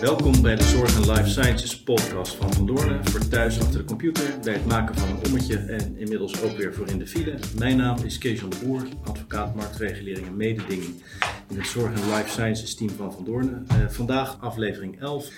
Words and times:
Welkom 0.00 0.42
bij 0.42 0.56
de 0.56 0.62
Zorg 0.62 0.96
en 0.96 1.12
Life 1.12 1.28
Sciences 1.28 1.82
podcast 1.82 2.34
van 2.34 2.52
Van 2.52 2.66
Doornen. 2.66 3.04
Voor 3.06 3.28
thuis 3.28 3.60
achter 3.60 3.78
de 3.78 3.84
computer, 3.84 4.38
bij 4.42 4.52
het 4.52 4.66
maken 4.66 4.94
van 4.94 5.08
een 5.08 5.24
ommetje 5.26 5.56
en 5.56 5.96
inmiddels 5.96 6.42
ook 6.42 6.56
weer 6.56 6.74
voor 6.74 6.88
in 6.88 6.98
de 6.98 7.06
file. 7.06 7.38
Mijn 7.56 7.76
naam 7.76 8.04
is 8.04 8.18
Kees 8.18 8.40
van 8.40 8.50
de 8.50 8.56
Boer, 8.64 8.82
advocaat 9.04 9.54
marktregulering 9.54 10.26
en 10.26 10.36
mededinging 10.36 11.02
in 11.48 11.56
het 11.56 11.66
Zorg 11.66 12.00
en 12.00 12.14
Life 12.14 12.28
Sciences 12.28 12.74
team 12.74 12.90
van 12.90 13.12
Van 13.12 13.24
Doornen. 13.24 13.66
Uh, 13.72 13.88
vandaag 13.88 14.40
aflevering 14.40 15.00
11. 15.00 15.30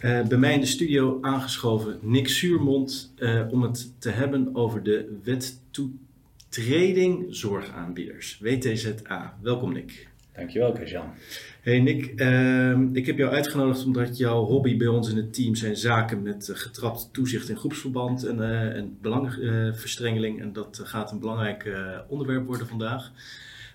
Uh, 0.00 0.26
bij 0.26 0.38
mij 0.38 0.54
in 0.54 0.60
de 0.60 0.66
studio 0.66 1.18
aangeschoven 1.20 1.98
Nick 2.02 2.28
Suurmond 2.28 3.12
uh, 3.18 3.42
om 3.50 3.62
het 3.62 3.92
te 3.98 4.10
hebben 4.10 4.54
over 4.54 4.82
de 4.82 5.18
wet 5.24 5.60
toetreding 5.70 7.26
zorgaanbieders, 7.28 8.38
WTZA. 8.42 9.38
Welkom 9.42 9.72
Nick. 9.72 10.07
Dankjewel, 10.38 10.72
Kees-Jan. 10.72 11.12
Hey 11.60 11.80
Nick, 11.80 12.20
uh, 12.20 12.78
ik 12.92 13.06
heb 13.06 13.18
jou 13.18 13.32
uitgenodigd 13.32 13.84
omdat 13.84 14.16
jouw 14.16 14.44
hobby 14.44 14.76
bij 14.76 14.86
ons 14.86 15.10
in 15.10 15.16
het 15.16 15.34
team 15.34 15.54
zijn 15.54 15.76
zaken 15.76 16.22
met 16.22 16.48
uh, 16.48 16.56
getrapt 16.56 17.08
toezicht 17.12 17.48
in 17.48 17.56
groepsverband 17.56 18.24
en, 18.24 18.38
uh, 18.38 18.76
en 18.76 18.98
belangenverstrengeling. 19.00 20.40
en 20.40 20.52
dat 20.52 20.80
gaat 20.84 21.12
een 21.12 21.18
belangrijk 21.18 21.72
onderwerp 22.08 22.46
worden 22.46 22.66
vandaag. 22.66 23.12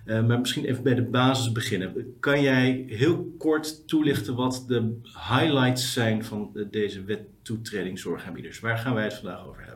maar 0.06 0.40
misschien 0.40 0.66
even 0.66 0.84
bij 0.84 0.96
de 0.96 1.04
basis 1.04 1.52
beginnen. 1.52 2.16
Kan 2.20 2.42
jij 2.42 2.86
heel 2.88 3.34
kort 3.38 3.88
toelichten 3.88 4.36
wat 4.36 4.66
de 4.68 5.00
highlights 5.30 5.94
zijn 5.94 6.24
van 6.24 6.68
deze 6.72 7.04
wet 7.04 7.22
toetreding 7.42 8.00
zorgaanbieders? 8.00 8.60
Waar 8.60 8.78
gaan 8.78 8.94
wij 8.94 9.04
het 9.04 9.14
vandaag 9.14 9.48
over 9.48 9.62
hebben? 9.66 9.73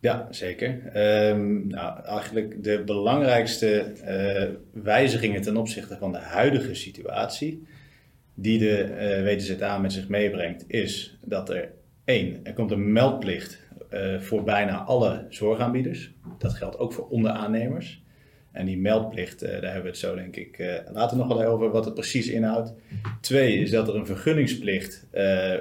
Ja, 0.00 0.26
zeker. 0.30 0.68
Um, 1.28 1.66
nou, 1.66 2.04
eigenlijk 2.04 2.64
de 2.64 2.82
belangrijkste 2.84 3.92
uh, 4.04 4.82
wijzigingen 4.82 5.42
ten 5.42 5.56
opzichte 5.56 5.96
van 5.96 6.12
de 6.12 6.18
huidige 6.18 6.74
situatie 6.74 7.66
die 8.34 8.58
de 8.58 8.88
uh, 8.88 9.34
WTZA 9.34 9.78
met 9.78 9.92
zich 9.92 10.08
meebrengt, 10.08 10.64
is 10.68 11.18
dat 11.24 11.50
er 11.50 11.72
één, 12.04 12.40
er 12.42 12.52
komt 12.52 12.70
een 12.70 12.92
meldplicht 12.92 13.60
uh, 13.90 14.20
voor 14.20 14.42
bijna 14.42 14.76
alle 14.76 15.26
zorgaanbieders. 15.28 16.12
Dat 16.38 16.54
geldt 16.54 16.78
ook 16.78 16.92
voor 16.92 17.08
onderaannemers. 17.08 18.04
En 18.52 18.66
die 18.66 18.78
meldplicht, 18.78 19.40
daar 19.40 19.50
hebben 19.50 19.82
we 19.82 19.88
het 19.88 19.98
zo 19.98 20.14
denk 20.14 20.36
ik 20.36 20.82
later 20.92 21.16
nog 21.16 21.28
wel 21.28 21.44
over 21.44 21.70
wat 21.70 21.84
het 21.84 21.94
precies 21.94 22.28
inhoudt. 22.28 22.72
Twee 23.20 23.58
is 23.58 23.70
dat 23.70 23.88
er 23.88 23.94
een 23.94 24.06
vergunningsplicht 24.06 25.06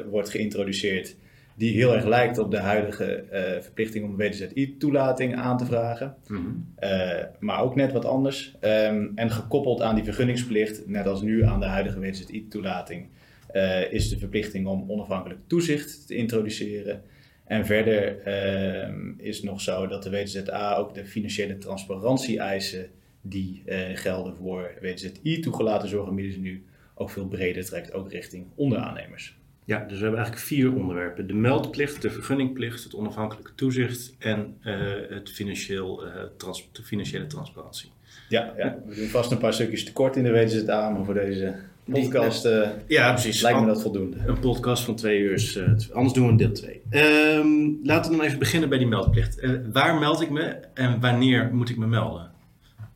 wordt 0.10 0.30
geïntroduceerd 0.30 1.16
die 1.56 1.74
heel 1.74 1.96
erg 1.96 2.06
lijkt 2.06 2.38
op 2.38 2.52
de 2.52 2.60
huidige 2.60 3.24
uh, 3.32 3.62
verplichting 3.62 4.06
om 4.06 4.16
WTZI-toelating 4.16 5.36
aan 5.36 5.58
te 5.58 5.66
vragen. 5.66 6.16
Mm 6.28 6.36
-hmm. 6.36 6.74
uh, 6.84 7.24
maar 7.40 7.62
ook 7.62 7.76
net 7.76 7.92
wat 7.92 8.06
anders. 8.06 8.56
Um, 8.62 9.12
en 9.16 9.32
gekoppeld 9.32 9.82
aan 9.82 9.96
die 9.96 10.04
vergunningsplicht, 10.04 10.88
net 10.88 11.08
als 11.08 11.22
nu 11.22 11.44
aan 11.44 11.60
de 11.60 11.66
huidige 11.66 12.00
WTZI-toelating, 12.00 13.08
uh, 13.54 13.92
is 13.92 14.10
de 14.10 14.18
verplichting 14.18 14.68
om 14.68 14.92
onafhankelijk 14.92 15.40
toezicht 15.48 16.08
te 16.08 16.16
introduceren. 16.16 17.02
En 17.46 17.66
verder 17.66 18.22
ehm, 18.22 19.12
is 19.18 19.36
het 19.36 19.46
nog 19.46 19.62
zo 19.62 19.88
dat 19.88 20.04
de 20.04 20.10
WTZA 20.10 20.76
ook 20.76 20.94
de 20.94 21.06
financiële 21.06 21.58
transparantie-eisen 21.58 22.90
die 23.22 23.64
gelden 23.94 24.36
voor 24.36 24.72
WTZI-toegelaten 24.82 25.90
zorgaanbieders 25.90 26.38
nu 26.38 26.66
ook 26.96 27.10
veel 27.10 27.28
breder 27.28 27.66
trekt, 27.66 27.94
ook 27.94 28.12
richting 28.12 28.46
onderaannemers. 28.56 29.38
Ja, 29.66 29.80
dus 29.80 29.98
we 29.98 30.04
hebben 30.04 30.20
eigenlijk 30.20 30.48
vier 30.48 30.76
onderwerpen. 30.76 31.28
De 31.28 31.34
meldplicht, 31.34 32.02
de 32.02 32.10
vergunningplicht, 32.10 32.84
het 32.84 32.96
onafhankelijke 32.96 33.56
toezicht 33.56 34.16
en 34.20 34.58
uh, 34.64 34.74
het 35.10 35.32
financieel, 35.32 36.06
uh, 36.06 36.12
trans 36.38 36.70
de 36.72 36.84
financiële 36.84 37.28
transparantie. 37.28 37.92
Ja, 38.30 38.54
ja, 38.58 38.78
we 38.86 38.96
doen 38.96 39.08
vast 39.08 39.32
een 39.32 39.38
paar 39.38 39.54
stukjes 39.54 39.84
tekort 39.84 40.16
in 40.16 40.24
de 40.24 40.32
wetenswet 40.32 40.68
maar 40.68 41.06
voor 41.06 41.14
deze 41.14 41.56
podcast 41.84 42.46
uh, 42.46 42.68
ja, 42.88 43.12
precies. 43.12 43.42
lijkt 43.42 43.60
me 43.60 43.66
dat 43.66 43.82
voldoende. 43.82 44.18
Een 44.26 44.40
podcast 44.40 44.84
van 44.84 44.96
twee 44.96 45.20
uur, 45.20 45.34
is, 45.34 45.60
anders 45.94 46.14
doen 46.14 46.26
we 46.26 46.32
een 46.32 46.38
deel 46.38 46.52
twee. 46.52 46.82
Um, 46.92 47.80
laten 47.84 48.12
we 48.12 48.18
dan 48.18 48.26
even 48.26 48.40
beginnen 48.40 48.70
bij 48.70 48.78
die 48.78 48.88
meldplicht. 48.88 49.48
waar 49.72 50.00
meld 50.00 50.22
ik 50.22 50.30
me 50.30 50.58
en 50.74 51.00
wanneer 51.00 51.50
moet 51.54 51.70
ik 51.70 51.78
me 51.78 51.88
melden? 51.88 52.32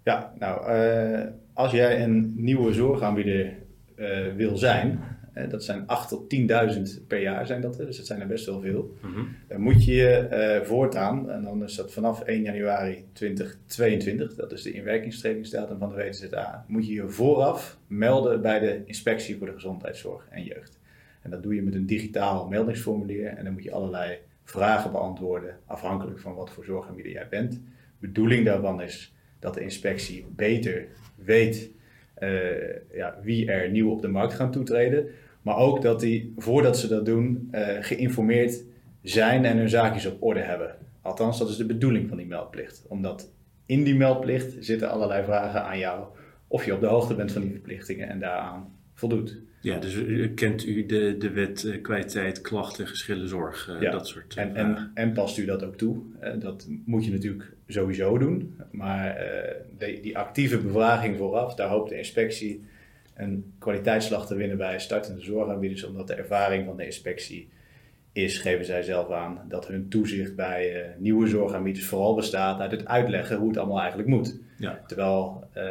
Ja, 0.04 0.34
nou, 0.40 0.62
als 1.54 1.72
jij 1.72 2.04
een 2.04 2.34
nieuwe 2.36 2.74
zorgaanbieder 2.74 3.54
wil 4.36 4.58
zijn 4.58 5.00
dat 5.50 5.64
zijn 5.64 5.88
8 5.88 6.10
tot 6.10 6.36
10.000 7.02 7.08
per 7.08 7.22
jaar 7.22 7.48
zijn 7.48 7.62
dat, 7.62 7.78
dus 7.78 7.98
dat 7.98 8.06
zijn 8.06 8.22
er 8.22 8.28
best 8.28 8.46
wel 8.46 8.62
veel. 8.62 8.98
Mm 9.02 9.36
Dan 9.48 9.62
moet 9.62 9.86
je 9.86 9.94
je 9.94 10.28
uh, 10.62 10.68
voortaan, 10.68 11.30
en 11.30 11.44
dan 11.44 11.64
is 11.64 11.76
dat 11.76 11.94
vanaf 11.94 12.22
1 12.22 12.42
januari 12.42 13.06
2022, 13.14 14.36
dat 14.36 14.52
is 14.52 14.62
de 14.62 14.72
inwerkingstredingsdatum 14.72 15.78
van 15.78 15.90
de 15.90 15.96
WTZA, 15.96 16.66
moet 16.68 16.88
je 16.88 16.94
je 16.94 17.10
vooraf 17.10 17.78
melden 17.88 18.42
bij 18.42 18.60
de 18.60 18.82
Inspectie 18.86 19.38
voor 19.38 19.48
de 19.48 19.54
Gezondheidszorg 19.54 20.28
en 20.30 20.44
Jeugd. 20.44 20.80
En 21.22 21.30
dat 21.30 21.44
doe 21.44 21.56
je 21.56 21.62
met 21.62 21.76
een 21.76 21.86
digitaal 21.86 22.48
meldingsformulier 22.48 23.28
en 23.28 23.44
dan 23.44 23.54
moet 23.54 23.64
je 23.64 23.72
allerlei 23.72 24.18
vragen 24.44 24.92
beantwoorden, 24.92 25.58
afhankelijk 25.66 26.20
van 26.20 26.34
wat 26.34 26.50
voor 26.50 26.66
zorgaanbieder 26.66 27.12
jij 27.12 27.28
bent. 27.30 27.52
De 27.52 27.60
bedoeling 28.00 28.46
daarvan 28.46 28.82
is 28.82 29.14
dat 29.40 29.54
de 29.54 29.62
inspectie 29.62 30.26
beter 30.36 30.88
weet 31.16 31.72
ja, 32.94 33.18
wie 33.22 33.52
er 33.52 33.70
nieuw 33.70 33.92
op 33.92 34.02
de 34.02 34.08
markt 34.08 34.34
gaan 34.34 34.52
toetreden. 34.52 35.06
Maar 35.42 35.58
ook 35.58 35.82
dat 35.82 36.00
die, 36.00 36.34
voordat 36.38 36.78
ze 36.78 36.88
dat 36.88 37.06
doen, 37.06 37.50
uh, 37.52 37.68
geïnformeerd 37.80 38.64
zijn 39.02 39.46
en 39.46 39.58
hun 39.58 39.70
zaakjes 39.70 40.06
op 40.06 40.24
orde 40.24 40.40
hebben. 40.40 40.76
Althans, 41.02 41.38
dat 41.38 41.50
is 41.50 41.58
de 41.58 41.66
bedoeling 41.66 42.08
van 42.08 42.18
die 42.18 42.26
meldplicht. 42.26 42.86
Omdat 42.88 43.32
in 43.66 43.84
die 43.84 43.96
meldplicht 43.96 44.56
zitten 44.60 44.90
allerlei 44.90 45.24
vragen 45.24 45.64
aan 45.64 45.80
jou 45.80 46.06
of 46.48 46.66
je 46.66 46.74
op 46.74 46.82
de 46.82 46.88
hoogte 46.88 47.16
bent 47.16 47.32
van 47.32 47.42
die 47.42 47.52
verplichtingen 47.52 48.10
en 48.10 48.20
daaraan 48.20 48.74
voldoet. 48.94 49.40
Ja, 49.62 49.80
dus 49.80 49.98
kent 50.36 50.66
u 50.66 50.86
de, 50.86 51.16
de 51.18 51.30
wet 51.30 51.64
uh, 51.64 51.82
kwaliteit, 51.82 52.42
klachten, 52.42 52.88
geschillen, 52.88 53.28
zorg, 53.28 53.70
uh, 53.70 53.82
ja. 53.82 53.92
dat 53.92 54.08
soort 54.08 54.36
en, 54.36 54.56
en, 54.56 54.92
en, 54.94 55.14
past 55.14 55.38
u 55.38 55.46
dat 55.46 55.64
ook 55.64 55.76
toe? 55.76 56.02
Uh, 56.24 56.34
dat 56.40 56.68
moet 56.86 57.06
je 57.06 57.12
natuurlijk 57.12 57.54
sowieso 57.68 58.18
doen. 58.18 58.58
Maar 58.72 59.18
de, 59.78 60.00
die 60.02 60.18
actieve 60.18 60.58
bevraging 60.58 61.18
vooraf, 61.18 61.56
daar 61.56 61.70
hoopt 61.70 61.90
de 61.90 61.98
inspectie 61.98 62.64
een 63.16 63.54
kwaliteitsslag 63.60 64.28
te 64.28 64.36
winnen 64.36 64.58
bij 64.58 64.80
startende 64.80 65.22
zorgaanbieders, 65.22 65.84
omdat 65.84 66.08
de 66.08 66.14
ervaring 66.14 66.66
van 66.66 66.78
de 66.78 66.86
inspectie 66.86 67.50
is, 68.12 68.38
geven 68.38 68.66
zij 68.66 68.84
zelf 68.84 69.12
aan, 69.12 69.42
dat 69.48 69.68
hun 69.68 69.90
toezicht 69.90 70.36
bij 70.36 70.96
nieuwe 70.98 71.28
zorgaanbieders 71.28 71.86
vooral 71.86 72.16
bestaat 72.16 72.60
uit 72.60 72.72
het 72.72 72.86
uitleggen 72.86 73.38
hoe 73.38 73.48
het 73.48 73.58
allemaal 73.58 73.80
eigenlijk 73.80 74.10
moet. 74.10 74.40
Ja. 74.60 74.84
Terwijl 74.88 75.50
uh, 75.58 75.64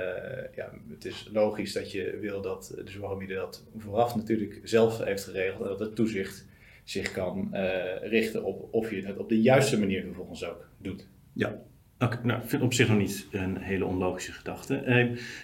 ja, 0.54 0.70
het 0.88 1.04
is 1.04 1.28
logisch 1.32 1.72
dat 1.72 1.92
je 1.92 2.18
wil 2.20 2.40
dat 2.42 2.72
de 2.84 2.90
zorgaanbieder 2.90 3.36
dat 3.36 3.66
vooraf 3.76 4.16
natuurlijk 4.16 4.60
zelf 4.62 5.04
heeft 5.04 5.24
geregeld 5.24 5.62
en 5.62 5.68
dat 5.68 5.80
het 5.80 5.94
toezicht 5.94 6.46
zich 6.84 7.12
kan 7.12 7.48
uh, 7.52 7.60
richten 8.02 8.44
op 8.44 8.68
of 8.70 8.90
je 8.90 9.06
het 9.06 9.16
op 9.16 9.28
de 9.28 9.40
juiste 9.40 9.78
manier 9.78 10.02
vervolgens 10.02 10.44
ook 10.44 10.68
doet. 10.78 11.08
Ja, 11.32 11.62
okay, 11.98 12.20
nou, 12.22 12.42
vind 12.44 12.62
op 12.62 12.72
zich 12.72 12.88
nog 12.88 12.98
niet 12.98 13.26
een 13.30 13.56
hele 13.56 13.84
onlogische 13.84 14.32
gedachte. 14.32 14.76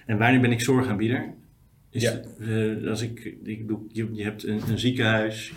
en 0.06 0.18
wanneer 0.18 0.40
ben 0.40 0.52
ik 0.52 0.60
zorgaanbieder? 0.60 1.34
Is 1.90 2.02
ja. 2.02 2.20
Uh, 2.38 2.88
als 2.88 3.02
ik, 3.02 3.36
ik 3.42 3.70
je, 3.88 4.08
je 4.12 4.22
hebt 4.22 4.46
een, 4.46 4.60
een, 4.68 4.78
ziekenhuis, 4.78 5.52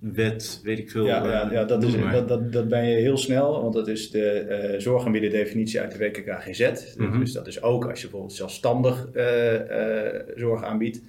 jeugdwet, 0.00 0.60
weet 0.62 0.78
ik 0.78 0.90
veel. 0.90 1.06
Ja, 1.06 1.24
ja, 1.24 1.52
ja 1.52 1.64
dat, 1.64 1.82
is, 1.82 1.92
dat, 2.12 2.28
dat, 2.28 2.52
dat 2.52 2.68
ben 2.68 2.88
je 2.88 2.96
heel 2.96 3.16
snel, 3.16 3.62
want 3.62 3.74
dat 3.74 3.88
is 3.88 4.10
de 4.10 4.70
uh, 4.72 4.80
zorgaanbieder 4.80 5.30
definitie 5.30 5.80
uit 5.80 5.92
de 5.92 5.98
WKKGZ. 5.98 6.94
Mm 6.96 7.10
-hmm. 7.10 7.20
Dus 7.20 7.32
dat 7.32 7.46
is 7.46 7.62
ook 7.62 7.88
als 7.88 8.00
je 8.00 8.06
bijvoorbeeld 8.06 8.36
zelfstandig 8.36 9.08
uh, 9.14 10.36
zorg 10.36 10.62
aanbiedt. 10.62 11.02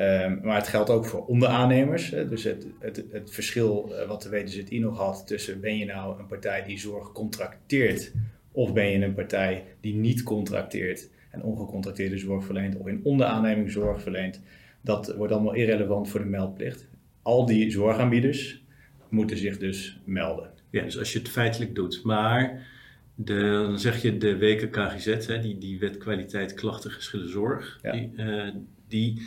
Um, 0.00 0.40
maar 0.42 0.56
het 0.56 0.68
geldt 0.68 0.90
ook 0.90 1.06
voor 1.06 1.26
onderaannemers. 1.26 2.10
Hè. 2.10 2.28
Dus 2.28 2.44
het, 2.44 2.66
het, 2.78 3.04
het 3.10 3.30
verschil 3.30 3.94
wat 4.08 4.22
de 4.22 4.28
WTZI 4.28 4.78
nog 4.78 4.98
had 4.98 5.26
tussen 5.26 5.60
ben 5.60 5.78
je 5.78 5.84
nou 5.84 6.18
een 6.18 6.26
partij 6.26 6.62
die 6.66 6.78
zorg 6.78 7.12
contracteert 7.12 8.12
of 8.52 8.72
ben 8.72 8.90
je 8.90 9.04
een 9.04 9.14
partij 9.14 9.64
die 9.80 9.94
niet 9.94 10.22
contracteert 10.22 11.08
en 11.30 11.42
ongecontracteerde 11.42 12.18
zorg 12.18 12.44
verleent 12.44 12.76
of 12.76 12.86
in 12.86 13.00
onderaanneming 13.02 13.70
zorg 13.70 14.02
verleent. 14.02 14.40
Dat 14.80 15.14
wordt 15.16 15.32
allemaal 15.32 15.54
irrelevant 15.54 16.08
voor 16.08 16.20
de 16.20 16.26
meldplicht. 16.26 16.88
Al 17.22 17.46
die 17.46 17.70
zorgaanbieders 17.70 18.62
moeten 19.08 19.36
zich 19.36 19.58
dus 19.58 20.00
melden. 20.04 20.50
Ja, 20.70 20.82
dus 20.82 20.98
als 20.98 21.12
je 21.12 21.18
het 21.18 21.28
feitelijk 21.28 21.74
doet. 21.74 22.02
Maar 22.04 22.66
de, 23.14 23.40
dan 23.66 23.78
zeg 23.78 24.02
je 24.02 24.18
de 24.18 24.38
WKKGZ, 24.38 25.26
hè, 25.26 25.40
die, 25.40 25.58
die 25.58 25.78
wet 25.78 25.98
kwaliteit 25.98 26.54
klachten 26.54 26.90
geschillen 26.90 27.28
zorg, 27.28 27.78
ja. 27.82 27.92
die, 27.92 28.12
uh, 28.16 28.48
die 28.88 29.22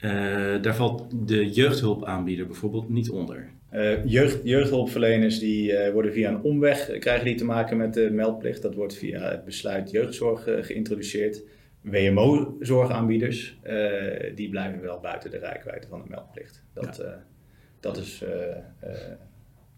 uh, 0.00 0.62
daar 0.62 0.76
valt 0.76 1.28
de 1.28 1.50
jeugdhulpaanbieder 1.50 2.46
bijvoorbeeld 2.46 2.88
niet 2.88 3.10
onder. 3.10 3.48
Uh, 3.72 4.06
jeugd, 4.06 4.40
jeugdhulpverleners 4.44 5.38
die 5.38 5.72
worden 5.92 6.12
via 6.12 6.30
een 6.30 6.42
omweg, 6.42 6.98
krijgen 6.98 7.24
die 7.24 7.34
te 7.34 7.44
maken 7.44 7.76
met 7.76 7.94
de 7.94 8.10
meldplicht. 8.10 8.62
Dat 8.62 8.74
wordt 8.74 8.96
via 8.96 9.30
het 9.30 9.44
besluit 9.44 9.90
jeugdzorg 9.90 10.42
geïntroduceerd. 10.60 11.42
WMO-zorgaanbieders, 11.84 13.58
die 14.34 14.48
blijven 14.48 14.80
wel 14.80 15.00
buiten 15.00 15.30
de 15.30 15.38
rijkwijde 15.38 15.86
van 15.86 16.02
de 16.02 16.08
meldplicht. 16.08 16.62
Dat, 16.72 16.96
ja. 16.96 17.24
dat 17.80 17.96
is 17.96 18.24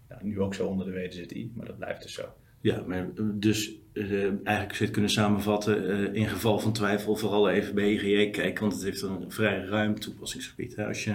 ja, 0.08 0.18
nu 0.22 0.40
ook 0.40 0.54
zo 0.54 0.66
onder 0.66 0.86
de 0.86 0.92
WZI, 0.92 1.52
maar 1.54 1.66
dat 1.66 1.78
blijft 1.78 2.02
dus 2.02 2.12
zo. 2.12 2.34
Ja, 2.60 2.82
maar 2.86 3.08
dus 3.34 3.74
eigenlijk 3.92 4.44
zou 4.44 4.74
je 4.78 4.84
het 4.84 4.90
kunnen 4.90 5.10
samenvatten, 5.10 6.14
in 6.14 6.28
geval 6.28 6.58
van 6.58 6.72
twijfel 6.72 7.16
vooral 7.16 7.50
even 7.50 7.74
bij 7.74 7.92
IGJ 7.92 8.30
kijken, 8.30 8.60
want 8.60 8.72
het 8.72 8.82
heeft 8.82 9.02
een 9.02 9.32
vrij 9.32 9.64
ruim 9.64 10.00
toepassingsgebied. 10.00 10.76
Hè? 10.76 10.86
Als 10.86 11.04
je 11.04 11.14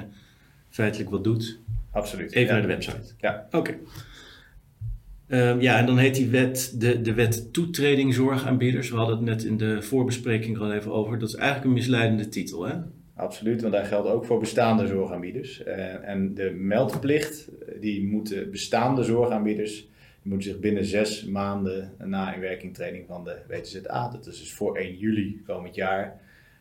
feitelijk 0.69 1.09
wat 1.09 1.23
doet. 1.23 1.59
Absoluut. 1.91 2.31
Even 2.31 2.47
ja. 2.47 2.51
naar 2.51 2.61
de 2.61 2.67
website. 2.67 3.13
Ja. 3.17 3.47
Oké. 3.51 3.77
Ehm, 5.31 5.59
ja, 5.59 5.77
en 5.77 5.85
dan 5.85 5.97
heet 5.97 6.15
die 6.15 6.29
wet 6.29 6.75
de, 6.77 7.01
de 7.01 7.13
wet 7.13 7.53
toetreding 7.53 8.13
zorgaanbieders. 8.13 8.89
We 8.89 8.97
hadden 8.97 9.15
het 9.15 9.25
net 9.25 9.43
in 9.43 9.57
de 9.57 9.81
voorbespreking 9.81 10.59
al 10.59 10.73
even 10.73 10.91
over. 10.91 11.19
Dat 11.19 11.29
is 11.29 11.35
eigenlijk 11.35 11.65
een 11.65 11.73
misleidende 11.73 12.29
titel, 12.29 12.63
hè? 12.63 12.73
Absoluut, 13.15 13.61
want 13.61 13.73
dat 13.73 13.87
geldt 13.87 14.07
ook 14.07 14.25
voor 14.25 14.39
bestaande 14.39 14.87
zorgaanbieders. 14.87 15.63
Eh, 15.63 16.09
en 16.09 16.33
de 16.33 16.49
meldplicht, 16.49 17.49
die 17.79 18.07
moeten 18.07 18.51
bestaande 18.51 19.03
zorgaanbieders, 19.03 19.75
die 20.21 20.31
moeten 20.31 20.49
zich 20.49 20.59
binnen 20.59 20.85
zes 20.85 21.25
maanden 21.25 21.93
na 21.97 22.33
inwerkingtreding 22.33 23.07
van 23.07 23.23
de 23.23 23.37
WTZA, 23.47 24.09
dat 24.09 24.27
is 24.27 24.39
dus 24.39 24.53
voor 24.53 24.77
1 24.77 24.97
juli 24.97 25.41
komend 25.45 25.75
jaar, 25.75 26.19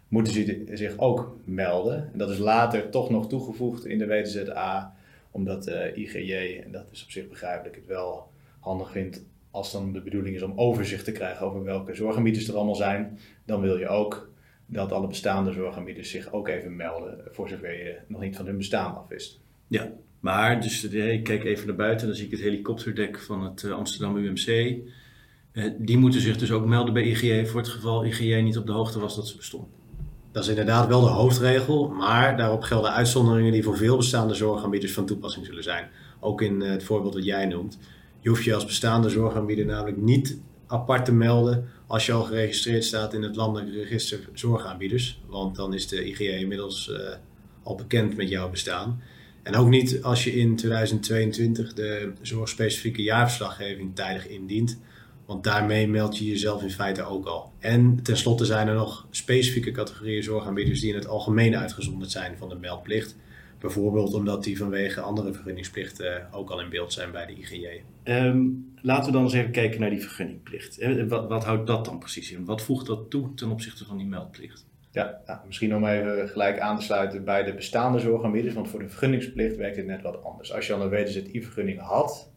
moeten 0.09 0.33
ze 0.33 0.65
zich 0.73 0.99
ook 0.99 1.37
melden. 1.45 2.09
En 2.13 2.19
dat 2.19 2.31
is 2.31 2.39
later 2.39 2.91
toch 2.91 3.11
nog 3.11 3.29
toegevoegd 3.29 3.87
in 3.87 3.99
de 3.99 4.07
WTZA, 4.07 4.95
omdat 5.31 5.65
de 5.65 5.93
IGJ, 5.95 6.61
en 6.65 6.73
dat 6.73 6.87
is 6.93 7.03
op 7.03 7.11
zich 7.11 7.29
begrijpelijk, 7.29 7.77
het 7.77 7.87
wel 7.87 8.30
handig 8.61 8.91
vindt 8.91 9.25
als 9.51 9.73
dan 9.73 9.93
de 9.93 10.01
bedoeling 10.01 10.37
is 10.37 10.43
om 10.43 10.53
overzicht 10.57 11.05
te 11.05 11.13
krijgen 11.13 11.47
over 11.47 11.63
welke 11.63 11.95
zorgaanbieders 11.95 12.49
er 12.49 12.57
allemaal 12.57 12.75
zijn, 12.75 13.19
dan 13.45 13.61
wil 13.61 13.79
je 13.79 13.89
ook 13.89 14.31
dat 14.67 14.93
alle 14.93 15.07
bestaande 15.07 15.53
zorgaanbieders 15.53 16.11
zich 16.11 16.33
ook 16.33 16.49
even 16.49 16.77
melden, 16.77 17.19
voor 17.31 17.49
zover 17.49 17.85
je 17.85 17.99
nog 18.07 18.21
niet 18.21 18.37
van 18.37 18.47
hun 18.47 18.57
bestaan 18.57 18.97
af 18.97 19.09
wist. 19.09 19.41
Ja, 19.67 19.93
maar 20.21 20.61
dus 20.61 20.89
eh, 20.89 21.13
ik 21.13 21.25
kijk 21.25 21.45
even 21.45 21.67
naar 21.67 21.77
buiten, 21.77 22.07
dan 22.07 22.17
zie 22.17 22.25
ik 22.25 22.31
het 22.31 22.41
helikopterdek 22.41 23.21
van 23.21 23.45
het 23.45 23.65
eh, 23.65 23.73
Amsterdam 23.73 24.17
UMC. 24.17 24.79
Eh, 25.53 25.65
die 25.79 25.99
moeten 25.99 26.21
zich 26.21 26.37
dus 26.37 26.53
ook 26.53 26.67
melden 26.67 26.95
bij 26.95 27.03
IGJ 27.03 27.47
voor 27.47 27.61
het 27.61 27.69
geval 27.69 28.05
IGJ 28.05 28.35
niet 28.35 28.59
op 28.59 28.67
de 28.67 28.73
hoogte 28.73 29.01
was 29.01 29.17
dat 29.17 29.29
ze 29.29 29.37
bestonden. 29.37 29.71
Dat 30.33 30.43
is 30.43 30.49
inderdaad 30.49 30.87
wel 30.87 31.01
de 31.01 31.07
hoofdregel, 31.07 31.89
maar 31.89 32.37
daarop 32.37 32.63
gelden 32.63 32.93
uitzonderingen 32.93 33.53
die 33.53 33.63
voor 33.63 33.77
veel 33.77 33.97
bestaande 33.97 34.35
zorgaanbieders 34.35 34.93
van 34.93 35.07
toepassing 35.07 35.47
zullen 35.47 35.63
zijn. 35.63 35.89
Ook 36.21 36.43
in 36.43 36.61
het 36.61 36.85
voorbeeld 36.85 37.13
dat 37.13 37.25
jij 37.25 37.47
noemt. 37.47 37.79
Je 38.21 38.29
hoeft 38.29 38.45
je 38.45 38.55
als 38.55 38.67
bestaande 38.67 39.09
zorgaanbieder 39.09 39.67
namelijk 39.67 39.97
niet 39.97 40.39
apart 40.67 41.05
te 41.05 41.13
melden 41.13 41.69
als 41.87 42.07
je 42.07 42.13
al 42.13 42.23
geregistreerd 42.23 42.85
staat 42.85 43.15
in 43.15 43.23
het 43.23 43.37
landelijk 43.37 43.73
register 43.75 44.29
zorgaanbieders. 44.33 45.21
Want 45.27 45.57
dan 45.57 45.75
is 45.75 45.89
de 45.89 46.05
IGE 46.05 46.39
inmiddels 46.39 46.89
uh, 46.89 46.97
al 47.63 47.75
bekend 47.75 48.17
met 48.17 48.29
jouw 48.29 48.51
bestaan. 48.51 49.03
En 49.43 49.55
ook 49.55 49.69
niet 49.69 50.03
als 50.03 50.25
je 50.25 50.33
in 50.33 50.57
2022 50.57 51.75
de 51.75 52.13
zorgspecifieke 52.23 53.03
jaarverslaggeving 53.03 53.95
tijdig 53.95 54.29
indient. 54.29 54.79
Want 55.27 55.45
daarmee 55.45 55.89
meld 55.89 56.19
je 56.19 56.25
jezelf 56.25 56.63
in 56.63 56.71
feite 56.71 57.03
ook 57.03 57.27
al. 57.27 57.53
En 57.59 58.03
tenslotte 58.03 58.45
zijn 58.45 58.69
er 58.69 58.75
nog 58.75 59.07
specifieke 59.11 59.71
categorieën 59.71 60.23
zorgaanbieders 60.23 60.81
die 60.81 60.89
in 60.89 60.95
het 60.95 61.07
algemeen 61.07 61.57
uitgezonderd 61.57 62.11
zijn 62.11 62.37
van 62.39 62.49
de 62.49 62.55
meldplicht. 62.55 63.17
Bijvoorbeeld 63.61 64.15
omdat 64.15 64.45
die 64.45 64.59
vanwege 64.59 65.01
andere 65.01 65.33
vergunningsplichten 65.33 66.33
ook 66.33 66.51
al 66.51 66.61
in 66.61 66.69
beeld 66.69 66.93
zijn 66.93 67.13
bij 67.13 67.27
de 67.27 67.33
IGJ. 67.33 67.83
Um, 68.05 68.73
laten 68.83 69.07
we 69.07 69.13
dan 69.13 69.23
eens 69.23 69.33
even 69.33 69.51
kijken 69.51 69.81
naar 69.81 69.91
die 69.91 70.01
vergunningplicht. 70.01 71.07
Wat, 71.09 71.29
wat, 71.29 71.45
houdt 71.45 71.67
dat 71.67 71.85
dan 71.85 71.99
precies 71.99 72.33
in? 72.33 72.45
Wat 72.45 72.63
voegt 72.63 72.87
dat 72.87 73.11
toe 73.11 73.35
ten 73.35 73.51
opzichte 73.51 73.85
van 73.85 73.97
die 73.97 74.07
meldplicht? 74.07 74.67
Ja, 74.91 75.21
nou, 75.27 75.39
misschien 75.47 75.75
om 75.75 75.85
even 75.85 76.29
gelijk 76.29 76.59
aan 76.59 76.79
te 76.79 76.85
sluiten 76.85 77.25
bij 77.25 77.43
de 77.43 77.55
bestaande 77.55 77.99
zorgaanbieders, 77.99 78.55
want 78.55 78.69
voor 78.69 78.81
de 78.81 78.89
vergunningsplicht 78.89 79.57
werkt 79.57 79.77
het 79.77 79.87
net 79.87 80.03
wat 80.03 80.25
anders. 80.25 80.53
Als 80.53 80.67
je 80.67 80.73
al 80.73 80.83
een 80.83 80.89
WTZI-vergunning 80.89 81.81
had, 81.81 82.33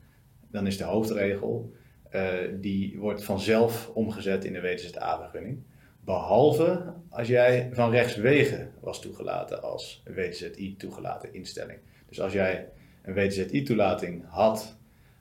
dan 0.52 0.68
is 0.68 0.78
de 0.78 0.84
hoofdregel, 0.84 1.74
uh, 2.12 2.32
die 2.54 3.00
wordt 3.00 3.24
vanzelf 3.24 3.92
omgezet 3.94 4.46
in 4.46 4.54
de 4.54 4.62
WTZA-vergunning. 4.62 5.64
Behalve 6.06 6.94
als 7.10 7.28
jij 7.28 7.70
van 7.74 7.92
rechtswege 7.92 8.68
was 8.80 9.02
toegelaten 9.02 9.62
als 9.62 10.04
WTZI 10.16 10.76
toegelaten 10.78 11.34
instelling. 11.34 11.80
Dus 12.08 12.22
als 12.22 12.34
jij 12.34 12.70
een 13.02 13.14
WTZI 13.14 13.64
toelating 13.64 14.24
had, 14.28 14.78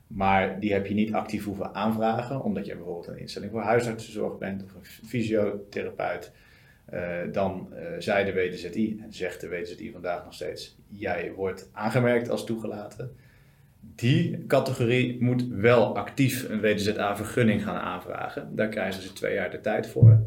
maar 0.07 0.61
die 0.61 0.73
heb 0.73 0.87
je 0.87 0.95
niet 0.95 1.13
actief 1.13 1.45
hoeven 1.45 1.75
aanvragen, 1.75 2.43
omdat 2.43 2.67
je 2.67 2.75
bijvoorbeeld 2.75 3.07
een 3.07 3.19
instelling 3.19 3.53
voor 3.53 3.61
huisartsenzorg 3.61 4.39
bent 4.39 4.65
of 4.65 4.75
een 4.75 4.85
fysiotherapeut, 4.85 6.33
uh, 6.93 7.19
dan 7.33 7.69
uh, 7.73 7.79
zei 7.99 8.25
de 8.25 8.33
WTZI, 8.33 8.99
en 9.03 9.13
zegt 9.13 9.41
de 9.41 9.49
WTZI 9.49 9.93
vandaag 9.93 10.25
nog 10.25 10.35
steeds, 10.35 10.77
jij 10.89 11.33
wordt 11.33 11.71
aangemerkt 11.73 12.31
als 12.31 12.45
toegelaten. 12.45 13.17
Die 13.81 14.47
categorie 14.47 15.23
moet 15.23 15.49
wel 15.49 15.97
actief 15.97 16.49
een 16.49 16.61
WTZA-vergunning 16.61 17.63
gaan 17.63 17.77
aanvragen. 17.77 18.57
Daar 18.57 18.69
krijgen 18.69 19.03
ze 19.03 19.13
twee 19.13 19.35
jaar 19.35 19.51
de 19.51 19.61
tijd 19.61 19.87
voor 19.87 20.27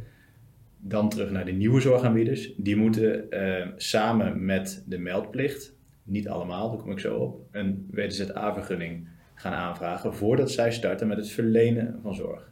dan 0.88 1.10
terug 1.10 1.32
naar 1.32 1.46
de 1.46 1.52
nieuwe 1.52 1.82
zorgaanbieders. 1.82 2.54
Die 2.58 2.76
moeten 2.76 3.26
uh, 3.30 3.68
samen 3.76 4.46
met 4.46 4.84
de 4.88 4.98
meldplicht, 4.98 5.76
niet 6.04 6.28
allemaal, 6.28 6.70
daar 6.70 6.80
kom 6.80 6.92
ik 6.92 7.00
zo 7.00 7.16
op, 7.16 7.40
een 7.52 7.88
WTZA-vergunning 7.92 9.08
gaan 9.36 9.54
aanvragen 9.54 10.14
voordat 10.14 10.52
zij 10.52 10.72
starten 10.72 11.08
met 11.08 11.18
het 11.18 11.30
verlenen 11.30 12.00
van 12.02 12.16
zorg. 12.16 12.52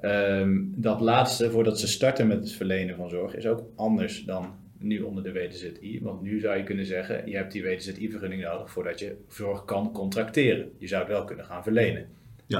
Um, 0.00 0.72
dat 0.76 1.00
laatste, 1.00 1.50
voordat 1.50 1.80
ze 1.80 1.88
starten 1.88 2.26
met 2.26 2.38
het 2.38 2.52
verlenen 2.52 2.96
van 2.96 3.08
zorg, 3.08 3.34
is 3.34 3.46
ook 3.46 3.64
anders 3.76 4.24
dan 4.24 4.54
nu 4.78 5.00
onder 5.00 5.22
de 5.22 5.32
WTZI. 5.32 6.00
Want 6.02 6.22
nu 6.22 6.40
zou 6.40 6.56
je 6.56 6.64
kunnen 6.64 6.86
zeggen, 6.86 7.30
je 7.30 7.36
hebt 7.36 7.52
die 7.52 7.62
WTZI-vergunning 7.62 8.42
nodig 8.42 8.70
voordat 8.70 8.98
je 8.98 9.16
zorg 9.28 9.64
kan 9.64 9.92
contracteren. 9.92 10.70
Je 10.78 10.86
zou 10.86 11.02
het 11.02 11.12
wel 11.12 11.24
kunnen 11.24 11.44
gaan 11.44 11.62
verlenen. 11.62 12.06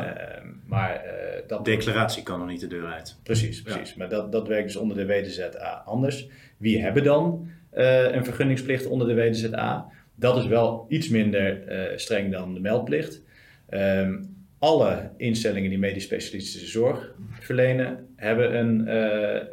Ja. 0.01 0.37
Uh, 0.37 0.45
maar 0.67 1.05
uh, 1.05 1.13
dat 1.47 1.65
declaratie 1.65 2.23
kan 2.23 2.39
nog 2.39 2.49
niet 2.49 2.61
de 2.61 2.67
deur 2.67 2.87
uit. 2.87 3.19
Precies, 3.23 3.63
precies. 3.63 3.89
Ja. 3.89 3.95
Maar 3.97 4.09
dat, 4.09 4.33
dat 4.33 4.49
werkt 4.49 4.67
dus 4.67 4.77
onder 4.77 4.97
de 4.97 5.07
WTZA 5.07 5.83
anders. 5.85 6.29
Wie 6.57 6.83
hebben 6.83 7.05
dan 7.05 7.49
uh, 7.75 8.15
een 8.15 8.25
vergunningsplicht 8.25 8.87
onder 8.87 9.07
de 9.07 9.15
WTZA? 9.15 9.87
Dat 10.15 10.37
is 10.37 10.47
wel 10.47 10.87
iets 10.89 11.09
minder 11.09 11.63
streng 11.97 12.33
dan 12.33 12.55
de 12.55 12.61
meldplicht. 12.61 13.23
Um, 13.71 14.37
alle 14.59 15.11
instellingen 15.17 15.71
die 15.71 15.79
medisch 15.79 16.05
specialistische 16.05 16.67
zorg 16.67 17.15
verlenen, 17.41 18.09
hebben 18.17 18.57
een 18.57 18.87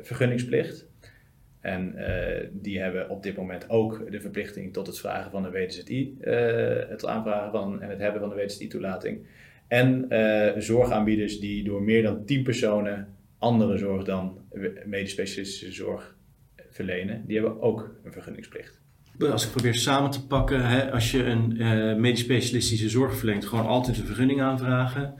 vergunningsplicht. 0.01 0.87
En 1.61 1.95
die 2.51 2.79
hebben 2.79 3.09
op 3.09 3.23
dit 3.23 3.35
moment 3.35 3.69
ook 3.69 4.11
de 4.11 4.21
verplichting 4.21 4.73
tot 4.73 4.87
het 4.87 4.99
vragen 4.99 5.31
van 5.31 5.43
de 5.43 5.51
WTZI, 5.51 6.17
het 6.89 7.05
aanvragen 7.05 7.51
van 7.51 7.81
en 7.81 7.89
het 7.89 7.99
hebben 7.99 8.21
van 8.21 8.29
de 8.29 8.35
WTZI-toelating. 8.35 9.25
En 9.69 10.05
uh, 10.09 10.61
zorgaanbieders 10.61 11.39
die 11.39 11.63
door 11.63 11.83
meer 11.83 12.03
dan 12.03 12.25
10 12.25 12.43
personen 12.43 13.07
andere 13.37 13.77
zorg 13.77 14.03
dan 14.03 14.37
medisch 14.85 15.11
specialistische 15.11 15.71
zorg 15.71 16.15
verlenen, 16.69 17.23
die 17.27 17.37
hebben 17.37 17.61
ook 17.61 17.95
een 18.03 18.11
vergunningsplicht. 18.11 18.79
Als 19.31 19.45
ik 19.45 19.51
probeer 19.51 19.75
samen 19.75 20.11
te 20.11 20.27
pakken, 20.27 20.67
hè, 20.67 20.91
als 20.91 21.11
je 21.11 21.23
een 21.23 21.61
uh, 21.61 21.95
medisch 21.95 22.19
specialistische 22.19 22.89
zorg 22.89 23.15
verleent, 23.15 23.45
gewoon 23.45 23.65
altijd 23.65 23.97
een 23.97 24.05
vergunning 24.05 24.41
aanvragen. 24.41 25.13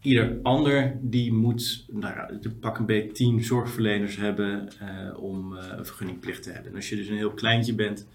Ieder 0.00 0.38
ander 0.42 0.98
die 1.00 1.32
moet, 1.32 1.86
nou 1.92 2.38
pak 2.60 2.78
een 2.78 2.86
beetje 2.86 3.12
10 3.12 3.44
zorgverleners 3.44 4.16
hebben 4.16 4.68
uh, 4.82 5.22
om 5.22 5.52
een 5.52 5.86
vergunningplicht 5.86 6.42
te 6.42 6.50
hebben. 6.50 6.70
En 6.70 6.76
als 6.76 6.88
je 6.88 6.96
dus 6.96 7.08
een 7.08 7.16
heel 7.16 7.34
kleintje 7.34 7.74
bent, 7.74 8.06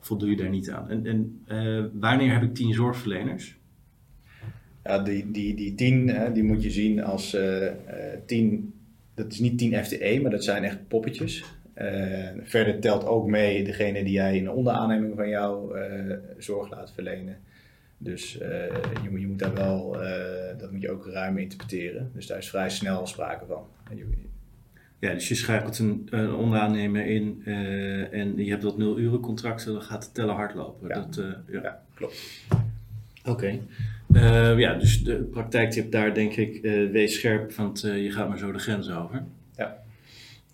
voldoe 0.00 0.30
je 0.30 0.36
daar 0.36 0.48
niet 0.48 0.70
aan. 0.70 0.90
En, 0.90 1.06
en 1.06 1.42
wanneer 2.00 2.32
heb 2.32 2.42
ik 2.42 2.54
10 2.54 2.74
zorgverleners? 2.74 3.56
Ja, 4.86 4.98
die, 4.98 5.30
die, 5.30 5.54
die 5.54 5.74
tien, 5.74 6.08
hè, 6.08 6.32
die 6.32 6.42
moet 6.42 6.62
je 6.62 6.70
zien 6.70 7.02
als 7.02 7.34
uh, 7.34 7.68
tien, 8.26 8.74
dat 9.14 9.32
is 9.32 9.38
niet 9.38 9.58
10 9.58 9.84
FTE, 9.84 10.18
maar 10.22 10.30
dat 10.30 10.44
zijn 10.44 10.64
echt 10.64 10.88
poppetjes. 10.88 11.44
Uh, 11.76 12.28
verder 12.42 12.80
telt 12.80 13.04
ook 13.04 13.26
mee 13.26 13.64
degene 13.64 14.04
die 14.04 14.12
jij 14.12 14.36
in 14.36 14.44
de 14.44 14.50
onderaanneming 14.50 15.14
van 15.16 15.28
jou 15.28 15.78
zorg 16.38 16.70
laat 16.70 16.92
verlenen. 16.92 17.36
Dus 17.98 18.32
je, 18.32 19.08
moet, 19.10 19.20
je 19.20 19.26
moet 19.26 19.38
daar 19.38 19.54
wel, 19.54 19.96
dat 20.58 20.72
moet 20.72 20.80
je 20.80 20.90
ook 20.90 21.06
ruim 21.06 21.38
interpreteren. 21.38 22.10
Dus 22.14 22.26
daar 22.26 22.38
is 22.38 22.48
vrij 22.48 22.70
snel 22.70 23.06
sprake 23.06 23.46
van. 23.46 23.66
Ja, 24.98 25.12
dus 25.12 25.28
je 25.28 25.34
schakelt 25.34 25.78
een, 25.78 26.06
een 26.10 26.34
onderaannemer 26.34 27.06
in 27.06 27.42
en 28.10 28.36
je 28.36 28.50
hebt 28.50 28.62
dat 28.62 28.78
nul 28.78 28.98
uren 28.98 29.20
contract, 29.20 29.64
dan 29.64 29.82
gaat 29.82 30.02
de 30.02 30.12
teller 30.12 30.34
hard 30.34 30.54
lopen. 30.54 30.88
Ja, 30.88 30.94
dat, 30.94 31.14
ja. 31.46 31.60
ja 31.62 31.82
klopt. 31.94 32.44
Oké. 33.26 33.30
Okay. 33.30 33.62
Uh, 34.16 34.58
ja, 34.58 34.74
dus 34.74 35.02
de 35.02 35.14
praktijktip 35.14 35.92
daar 35.92 36.14
denk 36.14 36.36
ik, 36.36 36.58
uh, 36.62 36.90
wees 36.90 37.14
scherp, 37.14 37.52
want 37.52 37.84
uh, 37.84 38.02
je 38.02 38.10
gaat 38.10 38.28
maar 38.28 38.38
zo 38.38 38.52
de 38.52 38.58
grens 38.58 38.90
over. 38.90 39.24
Ja. 39.56 39.82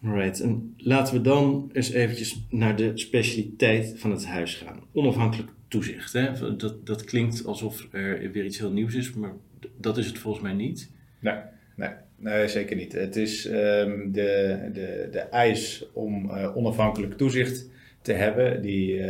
Alright, 0.04 0.40
en 0.40 0.74
laten 0.76 1.14
we 1.14 1.20
dan 1.20 1.70
eens 1.72 1.90
eventjes 1.90 2.46
naar 2.50 2.76
de 2.76 2.90
specialiteit 2.94 3.94
van 3.96 4.10
het 4.10 4.26
huis 4.26 4.54
gaan. 4.54 4.80
Onafhankelijk 4.92 5.50
toezicht. 5.68 6.12
Hè? 6.12 6.56
Dat, 6.56 6.86
dat 6.86 7.04
klinkt 7.04 7.44
alsof 7.44 7.86
er 7.90 8.30
weer 8.32 8.44
iets 8.44 8.58
heel 8.58 8.72
nieuws 8.72 8.94
is, 8.94 9.12
maar 9.12 9.32
dat 9.76 9.98
is 9.98 10.06
het 10.06 10.18
volgens 10.18 10.42
mij 10.42 10.52
niet. 10.52 10.90
Nee, 11.18 11.36
nee, 11.76 11.90
nee 12.16 12.48
zeker 12.48 12.76
niet. 12.76 12.92
Het 12.92 13.16
is 13.16 13.46
um, 13.46 14.12
de, 14.12 14.58
de, 14.72 15.08
de 15.10 15.18
eis 15.18 15.86
om 15.92 16.30
onafhankelijk 16.30 17.16
toezicht 17.16 17.70
te 18.02 18.12
hebben, 18.12 18.62
die, 18.62 19.00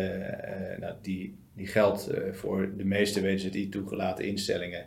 nou, 0.78 0.94
die 1.02 1.40
die 1.54 1.66
geldt 1.66 2.12
uh, 2.12 2.32
voor 2.32 2.76
de 2.76 2.84
meeste 2.84 3.20
WZI 3.20 3.68
toegelaten 3.68 4.25
instellingen. 4.25 4.87